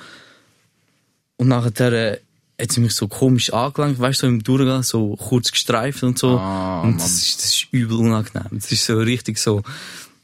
und 1.37 1.47
nachher 1.47 2.19
hat 2.59 2.71
sie 2.71 2.81
mich 2.81 2.93
so 2.93 3.07
komisch 3.07 3.53
angelangt, 3.53 3.99
weißt 3.99 4.23
du, 4.23 4.27
so 4.27 4.31
im 4.33 4.43
Durchgang, 4.43 4.81
so 4.83 5.15
kurz 5.15 5.51
gestreift 5.51 6.01
und 6.03 6.17
so. 6.17 6.37
Ah, 6.39 6.81
und 6.81 6.97
das 6.99 7.13
ist, 7.21 7.37
das 7.37 7.45
ist 7.55 7.67
übel 7.71 7.97
unangenehm. 7.97 8.47
Das 8.51 8.71
ist 8.71 8.85
so 8.85 8.97
richtig 8.97 9.37
so. 9.37 9.61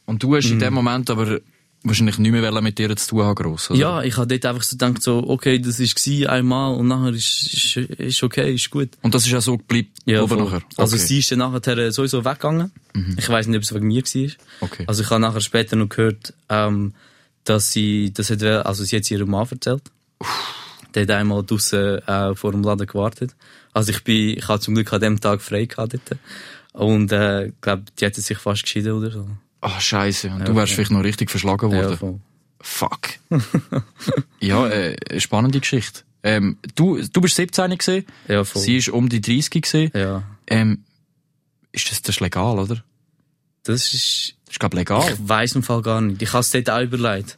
Und 0.06 0.22
du 0.22 0.34
hast 0.36 0.46
in 0.46 0.56
Mhm. 0.56 0.60
dem 0.60 0.74
Moment 0.74 1.10
aber 1.10 1.38
wahrscheinlich 1.86 2.18
nicht 2.18 2.32
mehr 2.32 2.60
mit 2.62 2.80
ihr 2.80 2.96
zu 2.96 3.08
tun 3.10 3.22
haben, 3.24 3.34
gross, 3.34 3.70
oder? 3.70 3.78
Ja, 3.78 4.02
ich 4.02 4.16
habe 4.16 4.26
dort 4.26 4.46
einfach 4.46 4.62
so 4.62 4.74
gedacht, 4.76 5.02
so, 5.02 5.22
okay, 5.28 5.58
das 5.58 5.76
gsi 5.78 6.26
einmal 6.26 6.74
und 6.74 6.88
nachher 6.88 7.12
ist, 7.12 7.42
ist, 7.52 7.76
ist 7.76 8.22
okay, 8.22 8.54
ist 8.54 8.70
gut. 8.70 8.88
Und 9.02 9.14
das 9.14 9.26
ist 9.26 9.34
auch 9.34 9.42
so 9.42 9.58
geblieben, 9.58 9.90
Ja, 10.06 10.22
oder 10.22 10.36
nachher? 10.36 10.62
Also 10.78 10.96
Okay. 10.96 11.02
Mhm. 11.04 11.06
sie 11.08 11.18
ist 11.18 11.30
dann 11.30 11.38
nachher 11.40 11.92
sowieso 11.92 12.24
weggegangen. 12.24 12.72
Ich 13.18 13.28
weiß 13.28 13.46
nicht, 13.48 13.56
ob 13.58 13.62
es 13.62 13.74
wegen 13.74 13.86
mir 13.88 14.02
war. 14.02 14.30
Okay. 14.60 14.84
Also 14.86 15.02
ich 15.02 15.10
habe 15.10 15.20
nachher 15.20 15.40
später 15.42 15.76
noch 15.76 15.88
gehört, 15.90 16.32
ähm, 16.48 16.94
dass 17.44 17.70
sie, 17.72 18.12
das 18.14 18.30
hat, 18.30 18.42
also 18.42 18.82
sie 18.82 18.96
hat 18.96 19.10
ihrem 19.10 19.30
Mann 19.30 19.46
erzählt. 19.50 19.82
Der 20.94 21.02
hat 21.04 21.10
einmal 21.10 21.42
draussen 21.44 21.98
äh, 22.06 22.34
vor 22.34 22.52
dem 22.52 22.62
Laden 22.62 22.86
gewartet. 22.86 23.34
Also 23.72 23.90
ich 23.92 24.04
bin, 24.04 24.38
ich 24.38 24.46
hatte 24.48 24.64
zum 24.64 24.74
Glück 24.74 24.92
an 24.92 25.00
dem 25.00 25.20
Tag 25.20 25.40
frei 25.42 25.64
gehabt 25.66 25.94
dort. 25.94 26.18
Und 26.72 27.12
äh, 27.12 27.52
glaube, 27.60 27.84
die 27.98 28.04
hätten 28.04 28.20
sich 28.20 28.38
fast 28.38 28.62
geschieden 28.64 28.92
oder 28.92 29.10
so. 29.10 29.28
Ah, 29.60 29.80
scheiße. 29.80 30.28
Und 30.30 30.40
Ja, 30.40 30.44
du 30.44 30.54
wärst 30.56 30.72
voll. 30.72 30.76
vielleicht 30.76 30.90
noch 30.92 31.02
richtig 31.04 31.30
verschlagen 31.30 31.70
worden. 31.72 31.90
Ja, 31.90 31.96
voll. 31.96 32.20
Fuck. 32.60 33.00
ja, 34.40 34.66
äh, 34.68 35.20
spannende 35.20 35.60
Geschichte. 35.60 36.00
Ähm, 36.22 36.58
du, 36.74 37.00
du 37.02 37.20
bist 37.20 37.36
17 37.36 37.76
gesehen, 37.76 38.06
Ja, 38.28 38.44
voll. 38.44 38.62
sie 38.62 38.76
ist 38.78 38.88
um 38.88 39.08
die 39.08 39.20
30 39.20 39.62
gesehen. 39.62 39.90
ja. 39.94 40.22
Ähm, 40.46 40.84
ist 41.72 41.90
das, 41.90 42.02
das 42.02 42.16
ist 42.16 42.20
legal, 42.20 42.58
oder? 42.58 42.82
Das 43.64 43.92
ist, 43.94 44.34
Das 44.46 44.52
ist 44.54 44.60
glaub 44.60 44.74
legal. 44.74 45.02
ich 45.12 45.28
weiss 45.28 45.54
im 45.54 45.62
Fall 45.62 45.82
gar 45.82 46.00
nicht. 46.00 46.22
Ich 46.22 46.32
habe 46.32 46.40
es 46.40 46.50
dort 46.50 46.70
auch 46.70 46.80
überlegt. 46.82 47.36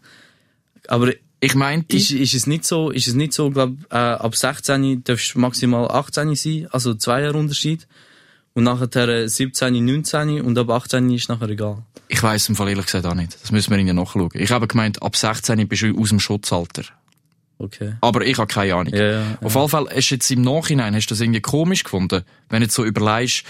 Aber 0.89 1.13
Ich 1.41 1.55
meinte, 1.55 1.97
Ist, 1.97 2.11
ist 2.13 2.35
es 2.35 2.47
nicht 2.47 2.65
so, 2.65 2.91
ist 2.91 3.09
es 3.09 3.15
nicht 3.15 3.33
so, 3.33 3.51
glaub, 3.51 3.73
äh, 3.91 3.97
ab 3.97 4.35
16 4.35 5.05
darfst 5.05 5.35
du 5.35 5.39
maximal 5.39 5.91
18 5.91 6.35
sein, 6.35 6.67
also 6.71 6.95
zwei 6.95 7.23
Jahre 7.23 7.39
Unterschied. 7.39 7.87
Und 8.55 8.65
nachher 8.65 9.09
äh, 9.09 9.29
17, 9.29 9.85
19 9.85 10.41
und 10.41 10.57
ab 10.59 10.71
18 10.71 11.11
ist 11.11 11.29
nachher 11.29 11.51
egal. 11.51 11.83
ich 12.09 12.23
weiss 12.23 12.49
im 12.49 12.57
Fall 12.57 12.71
ehrlich 12.71 12.87
gesagt 12.87 13.05
auch 13.05 13.15
nicht. 13.15 13.37
Das 13.43 13.53
müssen 13.53 13.71
wir 13.71 13.79
ihnen 13.79 13.97
nachschauen. 13.97 14.31
Ich 14.33 14.51
habe 14.51 14.67
gemeint, 14.67 15.03
ab 15.03 15.15
16 15.15 15.69
bist 15.69 15.83
du 15.83 16.01
aus 16.01 16.09
dem 16.09 16.21
Schutzalter. 16.21 16.85
Okay. 17.59 17.95
Aber 18.01 18.25
ich 18.25 18.39
habe 18.39 18.47
keine 18.47 18.75
Ahnung. 18.75 18.95
Ja, 18.95 19.11
ja, 19.21 19.39
Auf 19.43 19.55
jeden 19.55 19.69
Fall, 19.69 19.89
hast 19.95 20.11
du 20.11 20.15
jetzt 20.15 20.31
im 20.31 20.41
Nachhinein, 20.43 20.95
hast 20.95 21.07
du 21.07 21.15
das 21.15 21.21
irgendwie 21.21 21.41
komisch 21.41 21.85
gefunden? 21.85 22.23
Wenn 22.49 22.61
du 22.61 22.65
jetzt 22.67 22.75
so 22.75 22.85
überlegst, 22.85 23.45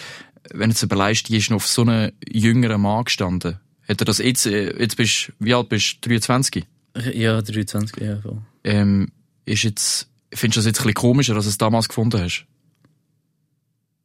wenn 0.52 0.70
du 0.70 0.74
jetzt 0.74 0.82
überlegst, 0.82 1.28
die 1.28 1.36
ist 1.36 1.50
noch 1.50 1.56
auf 1.56 1.66
so 1.66 1.82
einem 1.82 2.12
jüngeren 2.28 2.80
Mann 2.80 3.04
gestanden. 3.04 3.60
Hat 3.88 4.00
er 4.00 4.04
das 4.04 4.18
jetzt, 4.18 4.46
äh, 4.46 4.76
jetzt 4.80 4.96
bist, 4.96 5.32
wie 5.38 5.54
alt 5.54 5.68
bist 5.68 5.98
du? 6.00 6.08
23? 6.08 6.64
Ja, 7.12 7.42
23, 7.42 8.02
ja, 8.02 8.20
voll. 8.20 8.38
Ähm, 8.64 9.12
ist 9.44 9.62
jetzt, 9.64 10.08
findest 10.32 10.56
du 10.56 10.60
das 10.60 10.66
jetzt 10.66 10.80
ein 10.80 10.84
bisschen 10.84 10.94
komischer, 10.94 11.34
als 11.36 11.44
du 11.44 11.50
es 11.50 11.58
damals 11.58 11.88
gefunden 11.88 12.20
hast? 12.20 12.46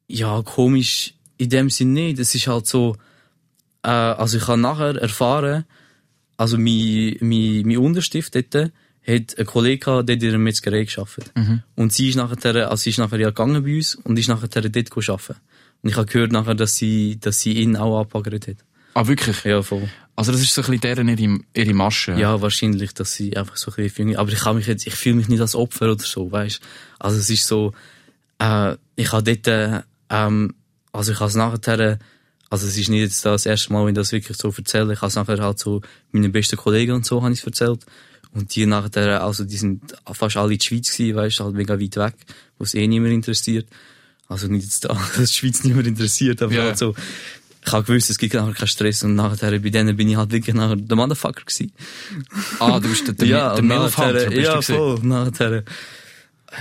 Ja, 0.08 0.42
komisch 0.44 1.14
in 1.38 1.50
dem 1.50 1.70
Sinn 1.70 1.94
nicht. 1.94 2.20
Es 2.20 2.36
ist 2.36 2.48
halt 2.48 2.68
so, 2.68 2.96
äh, 3.84 3.90
also 3.90 4.38
ich 4.38 4.48
habe 4.48 4.60
nachher 4.60 4.96
erfahren, 4.96 5.66
also 6.38 6.58
mein, 6.58 7.18
mein, 7.22 7.64
mein 7.66 7.78
Unterstift 7.78 8.36
dort 8.36 8.72
hat 9.08 9.38
ein 9.38 9.46
Kollege 9.46 9.80
gehabt, 9.80 10.10
der 10.10 10.16
in 10.16 10.28
einer 10.28 10.38
Metzgerei 10.38 10.84
gearbeitet. 10.86 11.32
Und 11.76 11.94
sie 11.94 12.10
ist 12.10 12.16
nachher, 12.16 12.70
also 12.70 12.82
sie 12.82 12.92
ist 12.92 13.00
nachher 13.00 13.20
ja 13.20 13.30
gegangen 13.30 13.64
bei 13.64 13.76
uns 13.76 13.96
und 13.96 14.20
ist 14.20 14.28
nachher 14.28 14.48
dort 14.48 14.66
arbeiten. 14.66 15.36
Und 15.82 15.90
ich 15.90 15.96
habe 15.96 16.06
gehört 16.06 16.32
nachher, 16.32 16.56
dass 16.56 16.76
sie, 16.76 17.20
dass 17.20 17.40
sie 17.40 17.54
ihn 17.54 17.76
auch 17.76 18.02
abgebaggert 18.02 18.48
hat. 18.48 18.58
Ah, 18.94 19.08
wirklich? 19.08 19.44
Ja, 19.44 19.62
voll. 19.62 19.90
Also 20.16 20.32
das 20.32 20.42
ist 20.42 20.54
so 20.54 20.62
ein 20.62 20.66
bisschen 20.66 20.82
deren 20.82 21.08
ihre, 21.08 21.40
ihre 21.54 21.74
Masche. 21.74 22.14
Ja, 22.14 22.42
wahrscheinlich, 22.42 22.94
dass 22.94 23.14
sie 23.14 23.36
einfach 23.38 23.56
so 23.58 23.72
ein 23.72 23.76
bisschen. 23.76 24.16
Aber 24.18 24.32
ich 24.32 24.40
kann 24.40 24.56
mich 24.58 24.68
jetzt, 24.68 24.86
ich 24.86 24.94
fühle 24.96 25.16
mich 25.16 25.30
nicht 25.30 25.40
als 25.42 25.56
Opfer 25.56 25.92
oder 25.92 26.04
so, 26.04 26.32
weißt 26.32 26.60
Also 27.00 27.18
es 27.18 27.30
ist 27.30 27.48
so, 27.48 27.74
äh, 28.40 28.76
ich 28.96 29.12
habe 29.14 29.24
dort, 29.24 29.48
äh, 29.48 29.82
ähm, 30.10 30.54
also 30.92 31.14
ich 31.14 31.20
habe 31.20 31.30
es 31.30 31.36
nachher, 31.36 32.00
also 32.50 32.68
es 32.68 32.78
ist 32.78 32.90
nicht 32.90 33.02
jetzt 33.02 33.26
das 33.26 33.46
erste 33.46 33.72
Mal, 33.72 33.84
wenn 33.86 33.94
ich 33.94 33.96
das 33.96 34.12
wirklich 34.12 34.38
so 34.38 34.54
erzähle, 34.56 34.94
ich 34.94 35.00
habe 35.02 35.08
es 35.08 35.16
nachher 35.16 35.40
halt 35.42 35.58
so 35.58 35.82
meinen 36.12 36.32
besten 36.34 36.58
Kollegen 36.58 36.92
und 36.94 37.06
so 37.06 37.24
habe 37.24 37.32
ich 37.34 37.40
es 37.40 37.46
erzählt. 37.46 37.86
Und 38.34 38.54
die 38.56 38.66
nachher, 38.66 39.24
also 39.24 39.44
die 39.44 39.58
sind 39.58 39.82
fast 40.14 40.38
alle 40.38 40.54
in 40.54 40.60
der 40.60 40.66
Schweiz 40.66 40.92
gewesen, 40.96 41.16
weißt 41.16 41.40
halt 41.40 41.56
mega 41.56 41.80
weit 41.80 41.96
weg, 41.96 42.14
wo 42.58 42.64
es 42.66 42.74
eh 42.74 42.86
niemand 42.88 43.14
interessiert. 43.14 43.68
Also 44.28 44.48
nicht 44.48 44.64
jetzt 44.64 44.86
da, 44.86 44.90
dass 45.18 45.32
die 45.32 45.38
Schweiz 45.38 45.64
niemand 45.64 45.88
interessiert, 45.88 46.42
aber 46.42 46.54
Ja. 46.54 46.64
halt 46.64 46.78
so, 46.78 46.94
ich 47.64 47.72
habe 47.72 47.84
gewusst, 47.84 48.10
es 48.10 48.18
gibt 48.18 48.34
nachher 48.34 48.54
keinen 48.54 48.68
Stress 48.68 49.04
und 49.04 49.16
nachher 49.16 49.52
bei 49.60 49.70
denen 49.70 49.96
bin 49.96 50.10
ich 50.10 50.16
halt 50.18 50.32
wirklich 50.32 50.56
nachher 50.56 50.76
der 50.76 50.96
Motherfucker 50.98 51.42
gewesen. 51.46 51.72
Ah, 52.60 52.80
du 52.80 52.90
bist 52.90 53.08
der, 53.08 53.14
der, 53.14 53.28
ja, 53.28 53.54
der 53.56 53.64
nachher- 53.64 54.14
bist 54.14 54.28
du 54.28 54.42
ja, 54.42 54.54
gewesen. 54.54 54.76
voll, 54.76 55.00
nachher, 55.04 55.64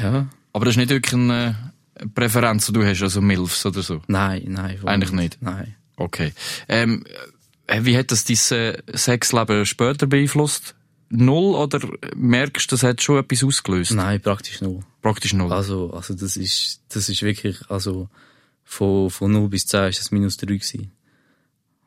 ja, 0.02 0.26
Aber 0.52 0.64
das 0.64 0.74
ist 0.74 0.78
nicht 0.78 0.90
wirklich 0.90 1.14
eine 1.14 1.72
Präferenz, 2.14 2.66
die 2.66 2.72
du 2.72 2.84
hast, 2.84 3.02
also 3.02 3.20
Milfs 3.20 3.64
oder 3.66 3.82
so. 3.82 4.02
nein, 4.08 4.44
nein. 4.48 4.78
Eigentlich 4.84 5.12
nicht. 5.12 5.38
Nein. 5.40 5.74
Okay. 5.96 6.32
Ähm, 6.68 7.04
äh, 7.66 7.80
wie 7.84 7.96
hat 7.96 8.10
das 8.10 8.24
dein 8.24 8.58
äh, 8.58 8.78
Sexleben 8.94 9.66
später 9.66 10.06
beeinflusst? 10.06 10.74
Null 11.12 11.54
oder 11.56 11.80
merkst 12.14 12.70
du, 12.70 12.74
das 12.76 12.82
hat 12.84 13.02
schon 13.02 13.18
etwas 13.18 13.42
ausgelöst? 13.42 13.92
Nein, 13.92 14.20
praktisch 14.20 14.60
null. 14.60 14.80
Praktisch 15.02 15.32
null. 15.34 15.52
Also, 15.52 15.92
also 15.92 16.14
das 16.14 16.36
ist, 16.36 16.80
das 16.90 17.08
ist 17.08 17.22
wirklich, 17.22 17.58
also 17.68 18.08
von, 18.70 19.10
von 19.10 19.32
0 19.32 19.48
bis 19.48 19.66
10 19.66 19.88
ist 19.88 19.98
das 19.98 20.12
minus 20.12 20.36
3 20.36 20.46
gewesen. 20.46 20.92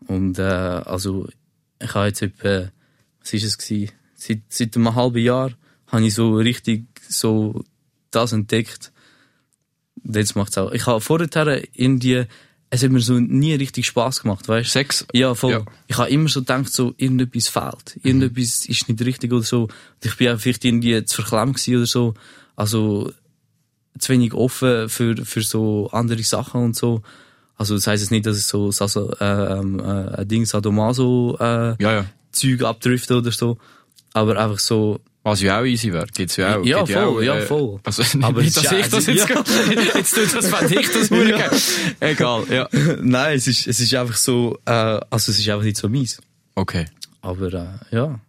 Und, 0.05 0.37
äh, 0.37 0.41
also, 0.41 1.29
ich 1.81 1.93
habe 1.93 2.07
jetzt 2.07 2.21
etwa, 2.21 2.71
was 3.21 3.33
ist 3.33 3.45
es 3.45 3.57
gewesen? 3.57 3.93
Seit, 4.15 4.41
seit 4.49 4.75
einem 4.75 4.93
halben 4.93 5.23
Jahr 5.23 5.51
habe 5.87 6.05
ich 6.05 6.13
so 6.13 6.35
richtig 6.35 6.85
so 7.07 7.63
das 8.11 8.33
entdeckt. 8.33 8.91
Und 10.03 10.13
Jetzt 10.13 10.35
macht's 10.35 10.57
auch. 10.57 10.71
Ich 10.73 10.85
habe 10.85 10.99
vorher 10.99 11.63
irgendwie, 11.71 12.25
es 12.69 12.83
hat 12.83 12.91
mir 12.91 12.99
so 12.99 13.17
nie 13.17 13.53
richtig 13.53 13.85
Spaß 13.85 14.23
gemacht, 14.23 14.49
weißt 14.49 14.67
du? 14.67 14.71
Sex? 14.71 15.07
Ja, 15.13 15.35
voll. 15.35 15.51
Ja. 15.51 15.65
Ich 15.87 15.97
habe 15.97 16.09
immer 16.09 16.27
so 16.27 16.41
gedacht, 16.41 16.73
so, 16.73 16.93
irgendetwas 16.97 17.47
fehlt. 17.47 17.97
Irgendetwas 18.03 18.65
ist 18.65 18.89
nicht 18.89 19.01
richtig 19.05 19.31
oder 19.31 19.43
so. 19.43 19.63
Und 19.63 19.71
ich 20.03 20.17
bin 20.17 20.27
auch 20.33 20.39
vielleicht 20.39 20.65
irgendwie 20.65 21.05
zu 21.05 21.21
verklemmt 21.21 21.65
oder 21.65 21.85
so. 21.85 22.13
Also, 22.57 23.13
zu 23.99 24.13
wenig 24.13 24.33
offen 24.33 24.89
für, 24.89 25.15
für 25.25 25.41
so 25.41 25.89
andere 25.91 26.23
Sachen 26.23 26.61
und 26.63 26.75
so. 26.75 27.01
Also, 27.57 27.75
das 27.75 27.85
heisst 27.87 28.03
jetzt 28.03 28.11
nicht, 28.11 28.25
dass 28.25 28.35
es 28.37 28.47
so, 28.47 28.71
so 28.71 29.11
äh, 29.19 29.23
ähm, 29.23 29.79
äh, 29.79 29.83
ein 30.21 30.27
Ding 30.27 30.45
Sadomaso, 30.45 31.37
äh, 31.39 31.75
Ja, 31.81 31.93
ja. 31.93 32.05
Zeug 32.31 32.63
abdriftet 32.63 33.15
oder 33.17 33.31
so. 33.31 33.57
Aber 34.13 34.37
einfach 34.37 34.59
so, 34.59 34.99
Was 35.23 35.41
ja 35.41 35.59
auch 35.59 35.63
easy 35.65 35.93
wäre. 35.93 36.07
Gibt's 36.13 36.35
ja 36.35 36.57
auch. 36.57 36.65
Ja, 36.65 36.85
voll, 36.85 36.95
auch, 36.97 37.21
ja, 37.21 37.35
äh, 37.37 37.41
voll. 37.45 37.79
Also, 37.83 38.03
Aber 38.21 38.41
nicht, 38.43 38.57
dass 38.57 38.63
ich 38.65 38.71
ja- 38.71 38.87
das 38.87 39.05
jetzt, 39.07 39.29
ja. 39.29 39.43
jetzt 39.95 40.15
tut 40.15 40.35
das, 40.35 40.47
fand 40.49 40.71
ich 40.71 40.89
das 40.91 41.09
hure 41.11 41.29
geil. 41.31 41.51
Egal, 41.99 42.43
ja. 42.49 42.69
nein, 43.01 43.37
es 43.37 43.47
ist, 43.47 43.67
es 43.67 43.79
ist 43.79 43.93
einfach 43.93 44.17
so, 44.17 44.57
äh, 44.65 44.71
also 44.71 45.31
es 45.31 45.39
ist 45.39 45.47
einfach 45.49 45.63
nicht 45.63 45.77
so 45.77 45.87
mies. 45.89 46.19
Okay. 46.55 46.85
Aber, 47.21 47.53
äh, 47.53 47.95
ja. 47.95 48.19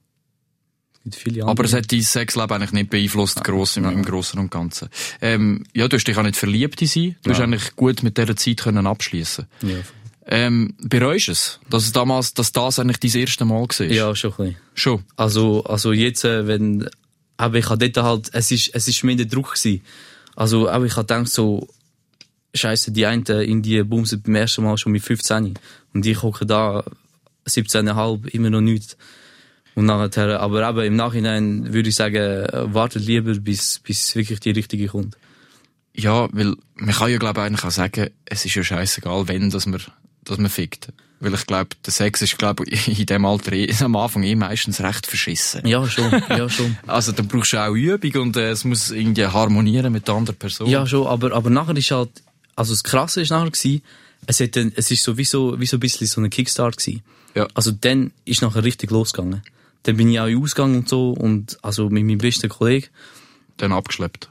Gibt 1.05 1.17
viele 1.17 1.43
andere. 1.43 1.51
Aber 1.51 1.65
es 1.65 1.73
hat 1.75 1.93
dein 1.93 2.03
Sexleben 2.03 2.53
eigentlich 2.57 2.73
nicht 2.73 2.91
beeinflusst, 2.91 3.45
gross 3.45 3.77
im, 3.77 3.85
im 3.85 4.05
Grossen 4.05 4.39
und 4.41 4.51
Ganzen. 4.51 4.89
Ähm, 5.21 5.65
ja, 5.75 5.87
du 5.87 5.97
hast 5.97 6.05
dich 6.05 6.17
auch 6.17 6.23
nicht 6.23 6.37
verliebt 6.37 6.81
in 6.81 6.89
sie. 6.89 7.17
Du 7.23 7.31
hast 7.31 7.41
eigentlich 7.41 7.77
gut 7.77 8.03
mit 8.03 8.17
dieser 8.19 8.37
Zeit 8.37 8.59
können 8.59 8.87
abschließen. 8.87 9.47
ja. 9.63 9.77
Ähm, 10.27 10.75
bereust 10.79 11.29
du 11.29 11.33
es, 11.33 11.61
dass 11.69 11.85
es 11.85 11.93
damals, 11.93 12.33
dass 12.33 12.51
das 12.51 12.79
eigentlich 12.79 12.99
dein 12.99 13.21
erste 13.21 13.45
Mal 13.45 13.61
war? 13.61 13.87
ja, 13.87 14.17
schon 14.17 14.31
ein 14.33 14.37
bisschen. 14.39 14.57
Schon. 14.73 15.05
Also, 15.17 15.65
also 15.65 15.93
jetzt, 15.93 16.25
äh, 16.25 16.47
wenn, 16.47 16.89
aber 17.37 17.59
ich 17.59 17.69
hatte 17.69 17.91
dort 17.91 18.07
halt, 18.07 18.31
es 18.33 18.51
ist, 18.51 18.71
es 18.73 18.89
ist 18.89 19.05
mehr 19.05 19.17
der 19.17 19.27
Druck 19.27 19.53
gewesen. 19.55 19.83
Also, 20.35 20.69
aber 20.71 20.87
ich 20.87 20.97
hatte 20.97 21.15
gedacht 21.15 21.29
so, 21.29 21.69
Scheiße, 22.55 22.93
die 22.93 23.05
einen 23.05 23.27
in 23.27 23.63
die 23.63 23.83
bumsen 23.83 24.23
beim 24.23 24.37
ersten 24.37 24.63
Mal 24.63 24.79
schon 24.79 24.93
mit 24.93 25.03
15. 25.03 25.59
Und 25.93 26.07
ich 26.07 26.23
hocke 26.23 26.47
da 26.47 26.85
17,5, 27.47 28.29
immer 28.29 28.49
noch 28.49 28.61
nichts. 28.61 28.97
Und 29.75 29.87
nachher, 29.87 30.41
aber 30.41 30.69
eben 30.69 30.85
im 30.85 30.97
Nachhinein 30.97 31.73
würde 31.73 31.89
ich 31.89 31.97
sagen, 31.97 32.47
wartet 32.73 33.05
lieber, 33.05 33.35
bis, 33.35 33.81
bis 33.81 34.15
wirklich 34.15 34.41
die 34.41 34.51
richtige 34.51 34.87
kommt. 34.87 35.17
Ja, 35.97 36.29
weil 36.33 36.55
man 36.75 36.95
kann 36.95 37.11
ja 37.11 37.19
glaube 37.19 37.41
ich 37.41 37.47
eigentlich 37.47 37.65
auch 37.65 37.71
sagen, 37.71 38.11
es 38.25 38.45
ist 38.45 38.55
ja 38.55 38.65
scheißegal, 38.65 39.29
wenn, 39.29 39.51
dass 39.51 39.67
man, 39.67 39.81
dass 40.25 40.39
man 40.39 40.51
fickt. 40.51 40.93
Weil 41.21 41.35
ich 41.35 41.47
glaube, 41.47 41.71
der 41.87 41.93
Sex 41.93 42.23
ist 42.23 42.37
glaube 42.39 42.65
ich 42.67 42.99
in 43.01 43.07
dem 43.07 43.25
Alter 43.25 43.53
eh, 43.53 43.73
am 43.81 43.97
Anfang 43.97 44.25
eh 44.25 44.35
meistens 44.35 44.81
recht 44.81 45.07
verschissen. 45.07 45.67
Ja, 45.67 45.87
schon, 45.89 46.11
ja, 46.29 46.49
schon. 46.49 46.77
Also 46.87 47.13
dann 47.13 47.29
brauchst 47.29 47.53
du 47.53 47.59
auch 47.59 47.75
Übung 47.75 48.23
und 48.23 48.37
äh, 48.37 48.51
es 48.51 48.65
muss 48.65 48.91
irgendwie 48.91 49.27
harmonieren 49.27 49.93
mit 49.93 50.07
der 50.09 50.15
anderen 50.15 50.37
Person. 50.37 50.69
Ja, 50.69 50.87
schon, 50.87 51.07
aber, 51.07 51.33
aber 51.33 51.51
nachher 51.51 51.77
ist 51.77 51.91
halt, 51.91 52.11
also 52.57 52.73
das 52.73 52.85
Krasse 52.85 53.23
ist 53.23 53.31
nachher 53.31 53.51
gewesen, 53.51 53.83
es 54.27 54.41
hat 54.41 54.57
dann, 54.57 54.73
es 54.75 54.91
ist 54.91 55.03
so 55.03 55.17
wie 55.17 55.25
so, 55.25 55.59
wie 55.61 55.67
so 55.67 55.77
ein 55.77 55.81
bisschen 55.81 56.07
so 56.07 56.21
ein 56.21 56.31
Kickstart 56.31 56.77
gewesen. 56.77 57.03
Ja. 57.35 57.47
Also 57.55 57.73
dann 57.73 58.13
ist 58.25 58.43
nachher 58.43 58.65
richtig 58.65 58.91
losgegangen. 58.91 59.43
Dann 59.85 59.97
bin 59.97 60.09
ich 60.11 60.19
auch 60.21 60.27
in 60.27 60.43
Ausgang 60.43 60.75
und 60.77 60.89
so 60.89 61.11
und 61.13 61.59
also 61.63 61.89
mit 61.91 62.05
meinem 62.05 62.19
besten 62.19 62.49
Kollegen 62.49 62.89
Dann 63.57 63.73
abgeschleppt. 63.73 64.31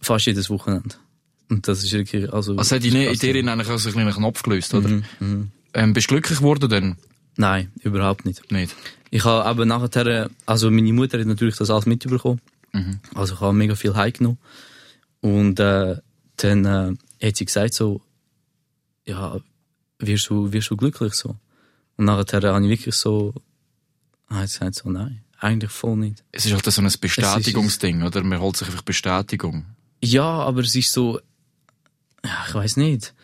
fast 0.00 0.26
jedes 0.26 0.50
Wochenende. 0.50 0.94
Und 1.48 1.66
das 1.68 1.82
ist 1.84 1.92
wirklich, 1.92 2.32
also. 2.32 2.56
Also 2.56 2.76
hat 2.76 2.84
ist 2.84 2.92
in 2.94 3.32
dir 3.32 3.50
eigentlich 3.52 3.68
auch 3.68 3.78
so 3.78 3.88
ein 3.88 3.94
kleiner 3.94 4.12
Knopf 4.12 4.42
gelöst, 4.42 4.74
oder? 4.74 4.88
Mhm, 5.20 5.50
Ähm, 5.74 5.92
bist 5.92 6.10
du 6.10 6.14
glücklich 6.14 6.38
geworden 6.38 6.68
denn? 6.68 6.96
Nein, 7.36 7.70
überhaupt 7.82 8.24
nicht. 8.24 8.50
Nicht. 8.50 8.74
Ich 9.10 9.24
habe 9.24 9.44
aber 9.44 9.64
nachher, 9.66 10.30
also 10.46 10.70
meine 10.70 10.92
Mutter 10.92 11.18
hat 11.20 11.26
natürlich 11.26 11.56
das 11.56 11.70
alles 11.70 11.86
mitbekommen. 11.86 12.40
Mhm. 12.72 12.98
Also 13.14 13.34
ich 13.34 13.40
habe 13.40 13.52
mega 13.52 13.74
viel 13.76 13.94
heimgenommen. 13.94 14.38
Und 15.20 15.60
äh, 15.60 15.96
dann 16.36 16.64
äh, 16.64 17.26
hat 17.26 17.36
sie 17.36 17.44
gesagt 17.44 17.74
so, 17.74 18.00
ja, 19.06 19.38
wirst 19.98 20.28
du, 20.30 20.52
wirst 20.52 20.70
du 20.70 20.76
glücklich 20.76 21.14
so? 21.14 21.36
Und 21.96 22.06
nachher 22.06 22.42
habe 22.52 22.64
ich 22.64 22.70
wirklich 22.70 22.94
so, 22.96 23.34
habe 24.28 24.44
ich 24.44 24.52
gesagt 24.52 24.74
so, 24.74 24.90
nein, 24.90 25.22
eigentlich 25.38 25.70
voll 25.70 25.96
nicht. 25.96 26.24
Es 26.32 26.46
ist 26.46 26.52
halt 26.52 26.64
so 26.64 26.82
ein 26.82 26.92
Bestätigungsding, 27.00 28.02
oder? 28.02 28.22
Man 28.22 28.40
holt 28.40 28.56
sich 28.56 28.68
einfach 28.68 28.82
Bestätigung. 28.82 29.66
Ja, 30.02 30.24
aber 30.24 30.60
es 30.60 30.74
ist 30.74 30.92
so, 30.92 31.20
ja, 32.24 32.44
ich 32.48 32.54
weiß 32.54 32.76
nicht. 32.76 33.14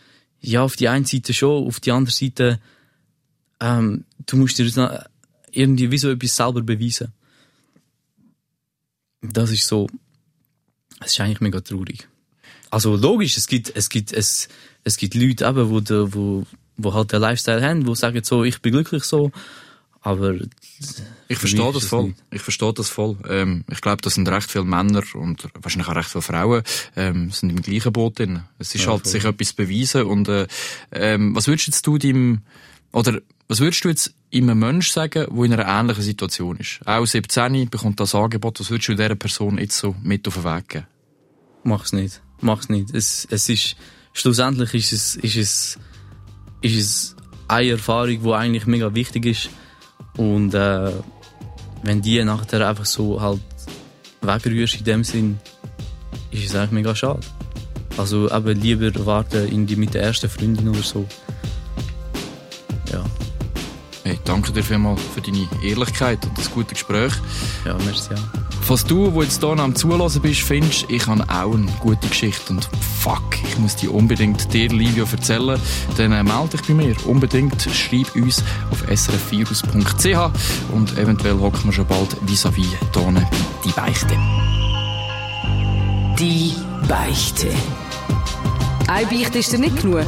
Ja, 0.40 0.62
auf 0.62 0.76
die 0.76 0.88
einen 0.88 1.04
Seite 1.04 1.32
schon, 1.34 1.66
auf 1.66 1.80
die 1.80 1.92
andere 1.92 2.14
Seite, 2.14 2.60
ähm, 3.60 4.04
du 4.26 4.36
musst 4.36 4.58
dir 4.58 5.06
irgendwie 5.50 5.90
wie 5.90 5.98
so 5.98 6.10
etwas 6.10 6.36
selber 6.36 6.62
beweisen. 6.62 7.12
Das 9.20 9.50
ist 9.50 9.66
so, 9.66 9.88
es 11.00 11.12
ist 11.12 11.20
eigentlich 11.20 11.40
mega 11.40 11.60
traurig. 11.60 12.08
Also 12.70 12.96
logisch, 12.96 13.36
es 13.36 13.46
gibt, 13.46 13.74
es 13.76 13.88
gibt, 13.88 14.12
es, 14.12 14.48
es 14.82 14.96
gibt 14.96 15.14
Leute 15.14 15.44
eben, 15.44 15.70
wo, 15.70 15.80
de, 15.80 16.12
wo, 16.14 16.44
wo 16.76 16.94
halt 16.94 17.12
den 17.12 17.20
Lifestyle 17.20 17.62
haben, 17.62 17.86
wo 17.86 17.94
sagen 17.94 18.24
so, 18.24 18.44
ich 18.44 18.60
bin 18.60 18.72
glücklich 18.72 19.04
so, 19.04 19.30
aber 20.02 20.34
Ich 21.28 21.38
verstehe 21.38 21.72
das 21.72 21.84
voll. 21.86 22.04
nicht. 22.08 22.22
Ich 22.32 22.42
verstehe 22.42 22.72
das 22.72 22.88
voll. 22.88 23.16
Ähm, 23.28 23.64
ich 23.70 23.80
glaube, 23.80 24.02
das 24.02 24.14
sind 24.14 24.28
recht 24.28 24.50
viele 24.50 24.64
Männer 24.64 25.02
und 25.14 25.48
wahrscheinlich 25.60 25.88
auch 25.88 25.94
recht 25.96 26.10
viele 26.10 26.22
Frauen 26.22 26.62
ähm, 26.96 27.30
sind 27.30 27.50
im 27.50 27.62
gleichen 27.62 27.92
Boot 27.92 28.18
drin. 28.18 28.42
Es 28.58 28.74
ist 28.74 28.84
Ja, 28.84 28.90
halt 28.90 29.02
voll. 29.02 29.12
sich 29.12 29.24
etwas 29.24 29.52
beweisen 29.52 30.02
und 30.02 30.28
äh, 30.28 30.46
ähm, 30.90 31.34
was 31.34 31.46
würdest 31.46 31.68
jetzt 31.68 31.86
du 31.86 31.98
deinem 31.98 32.42
oder 32.92 33.20
was 33.48 33.60
würdest 33.60 33.84
du 33.84 33.88
jetzt 33.88 34.14
einem 34.34 34.58
Mensch 34.58 34.90
sagen, 34.90 35.26
der 35.34 35.44
in 35.44 35.52
einer 35.52 35.66
ähnlichen 35.68 36.02
Situation 36.02 36.56
ist? 36.56 36.80
Auch 36.86 37.06
17 37.06 37.68
bekommt 37.70 38.00
das 38.00 38.14
Angebot. 38.14 38.60
Was 38.60 38.70
würdest 38.70 38.88
du 38.88 38.94
dieser 38.94 39.14
Person 39.14 39.58
jetzt 39.58 39.76
so 39.78 39.94
mit 40.02 40.26
auf 40.28 40.34
den 40.34 40.44
Weg 40.44 40.68
geben? 40.68 40.86
mach's 41.64 41.92
nicht. 41.92 42.20
Mach's 42.40 42.68
nicht. 42.68 42.92
Es, 42.94 43.26
es 43.30 43.48
ist, 43.48 43.76
schlussendlich 44.12 44.74
ist 44.74 44.92
es, 44.92 45.16
ist 45.16 45.36
es, 45.36 45.78
ist 46.60 46.76
es 46.76 47.16
eine 47.46 47.70
Erfahrung, 47.70 48.20
die 48.22 48.32
eigentlich 48.32 48.66
mega 48.66 48.92
wichtig 48.94 49.26
ist. 49.26 49.50
Und, 50.16 50.54
äh, 50.54 50.92
wenn 51.82 52.00
die 52.00 52.22
nachher 52.24 52.66
einfach 52.66 52.86
so 52.86 53.20
halt 53.20 53.40
wegrührst 54.20 54.78
in 54.78 54.84
dem 54.84 55.04
Sinn, 55.04 55.38
ist 56.30 56.44
es 56.44 56.54
eigentlich 56.54 56.70
mega 56.72 56.94
schade. 56.94 57.20
Also 57.98 58.30
eben 58.30 58.60
lieber 58.60 59.06
warten 59.06 59.48
in 59.48 59.66
die, 59.66 59.76
mit 59.76 59.94
der 59.94 60.02
ersten 60.02 60.30
Freundin 60.30 60.68
oder 60.68 60.82
so. 60.82 61.04
Ja. 62.90 63.04
Danke 64.32 64.50
dir 64.50 64.64
vielmals 64.64 65.02
für 65.14 65.20
deine 65.20 65.46
Ehrlichkeit 65.60 66.24
und 66.24 66.38
das 66.38 66.50
gute 66.50 66.72
Gespräch. 66.72 67.12
Ja, 67.66 67.76
merci. 67.84 68.14
Falls 68.62 68.82
du, 68.82 69.12
wo 69.12 69.22
jetzt 69.22 69.40
hier 69.40 69.58
am 69.58 69.74
Zuhören 69.74 70.22
bist, 70.22 70.40
findest, 70.40 70.86
ich 70.88 71.06
habe 71.06 71.22
auch 71.28 71.54
eine 71.54 71.70
gute 71.80 72.08
Geschichte 72.08 72.54
und 72.54 72.66
fuck, 72.98 73.22
ich 73.46 73.58
muss 73.58 73.76
die 73.76 73.88
unbedingt 73.88 74.50
dir, 74.54 74.70
Livio, 74.70 75.04
erzählen, 75.04 75.60
dann 75.98 76.12
äh, 76.12 76.22
melde 76.22 76.56
dich 76.56 76.62
bei 76.62 76.72
mir. 76.72 76.96
Unbedingt 77.04 77.60
schreib 77.60 78.16
uns 78.16 78.42
auf 78.70 78.82
srfvirus.ch 78.88 80.72
und 80.72 80.96
eventuell 80.96 81.38
hocken 81.38 81.64
wir 81.64 81.72
schon 81.74 81.86
bald 81.86 82.16
vis-à-vis 82.22 82.68
-vis 82.68 83.04
hier 83.04 83.28
die 83.66 83.72
Beichte. 83.72 84.16
Die 86.18 86.54
Beichte. 86.88 87.50
Eine 88.88 89.06
Beichte 89.08 89.40
ist 89.40 89.52
dir 89.52 89.58
nicht 89.58 89.82
genug. 89.82 90.06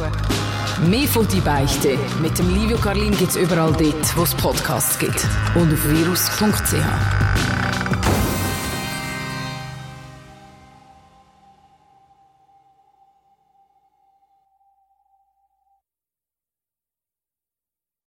Mehr 0.83 1.07
von 1.07 1.25
«Die 1.29 1.39
Beichte» 1.39 1.97
mit 2.21 2.37
dem 2.37 2.53
Livio 2.53 2.77
Carlin 2.77 3.15
gibt 3.15 3.31
es 3.31 3.37
überall 3.37 3.71
dort, 3.71 4.17
wo 4.17 4.23
es 4.23 4.35
Podcasts 4.35 4.99
gibt. 4.99 5.25
Und 5.55 5.73
auf 5.73 5.89
virus.ch. 5.89 7.54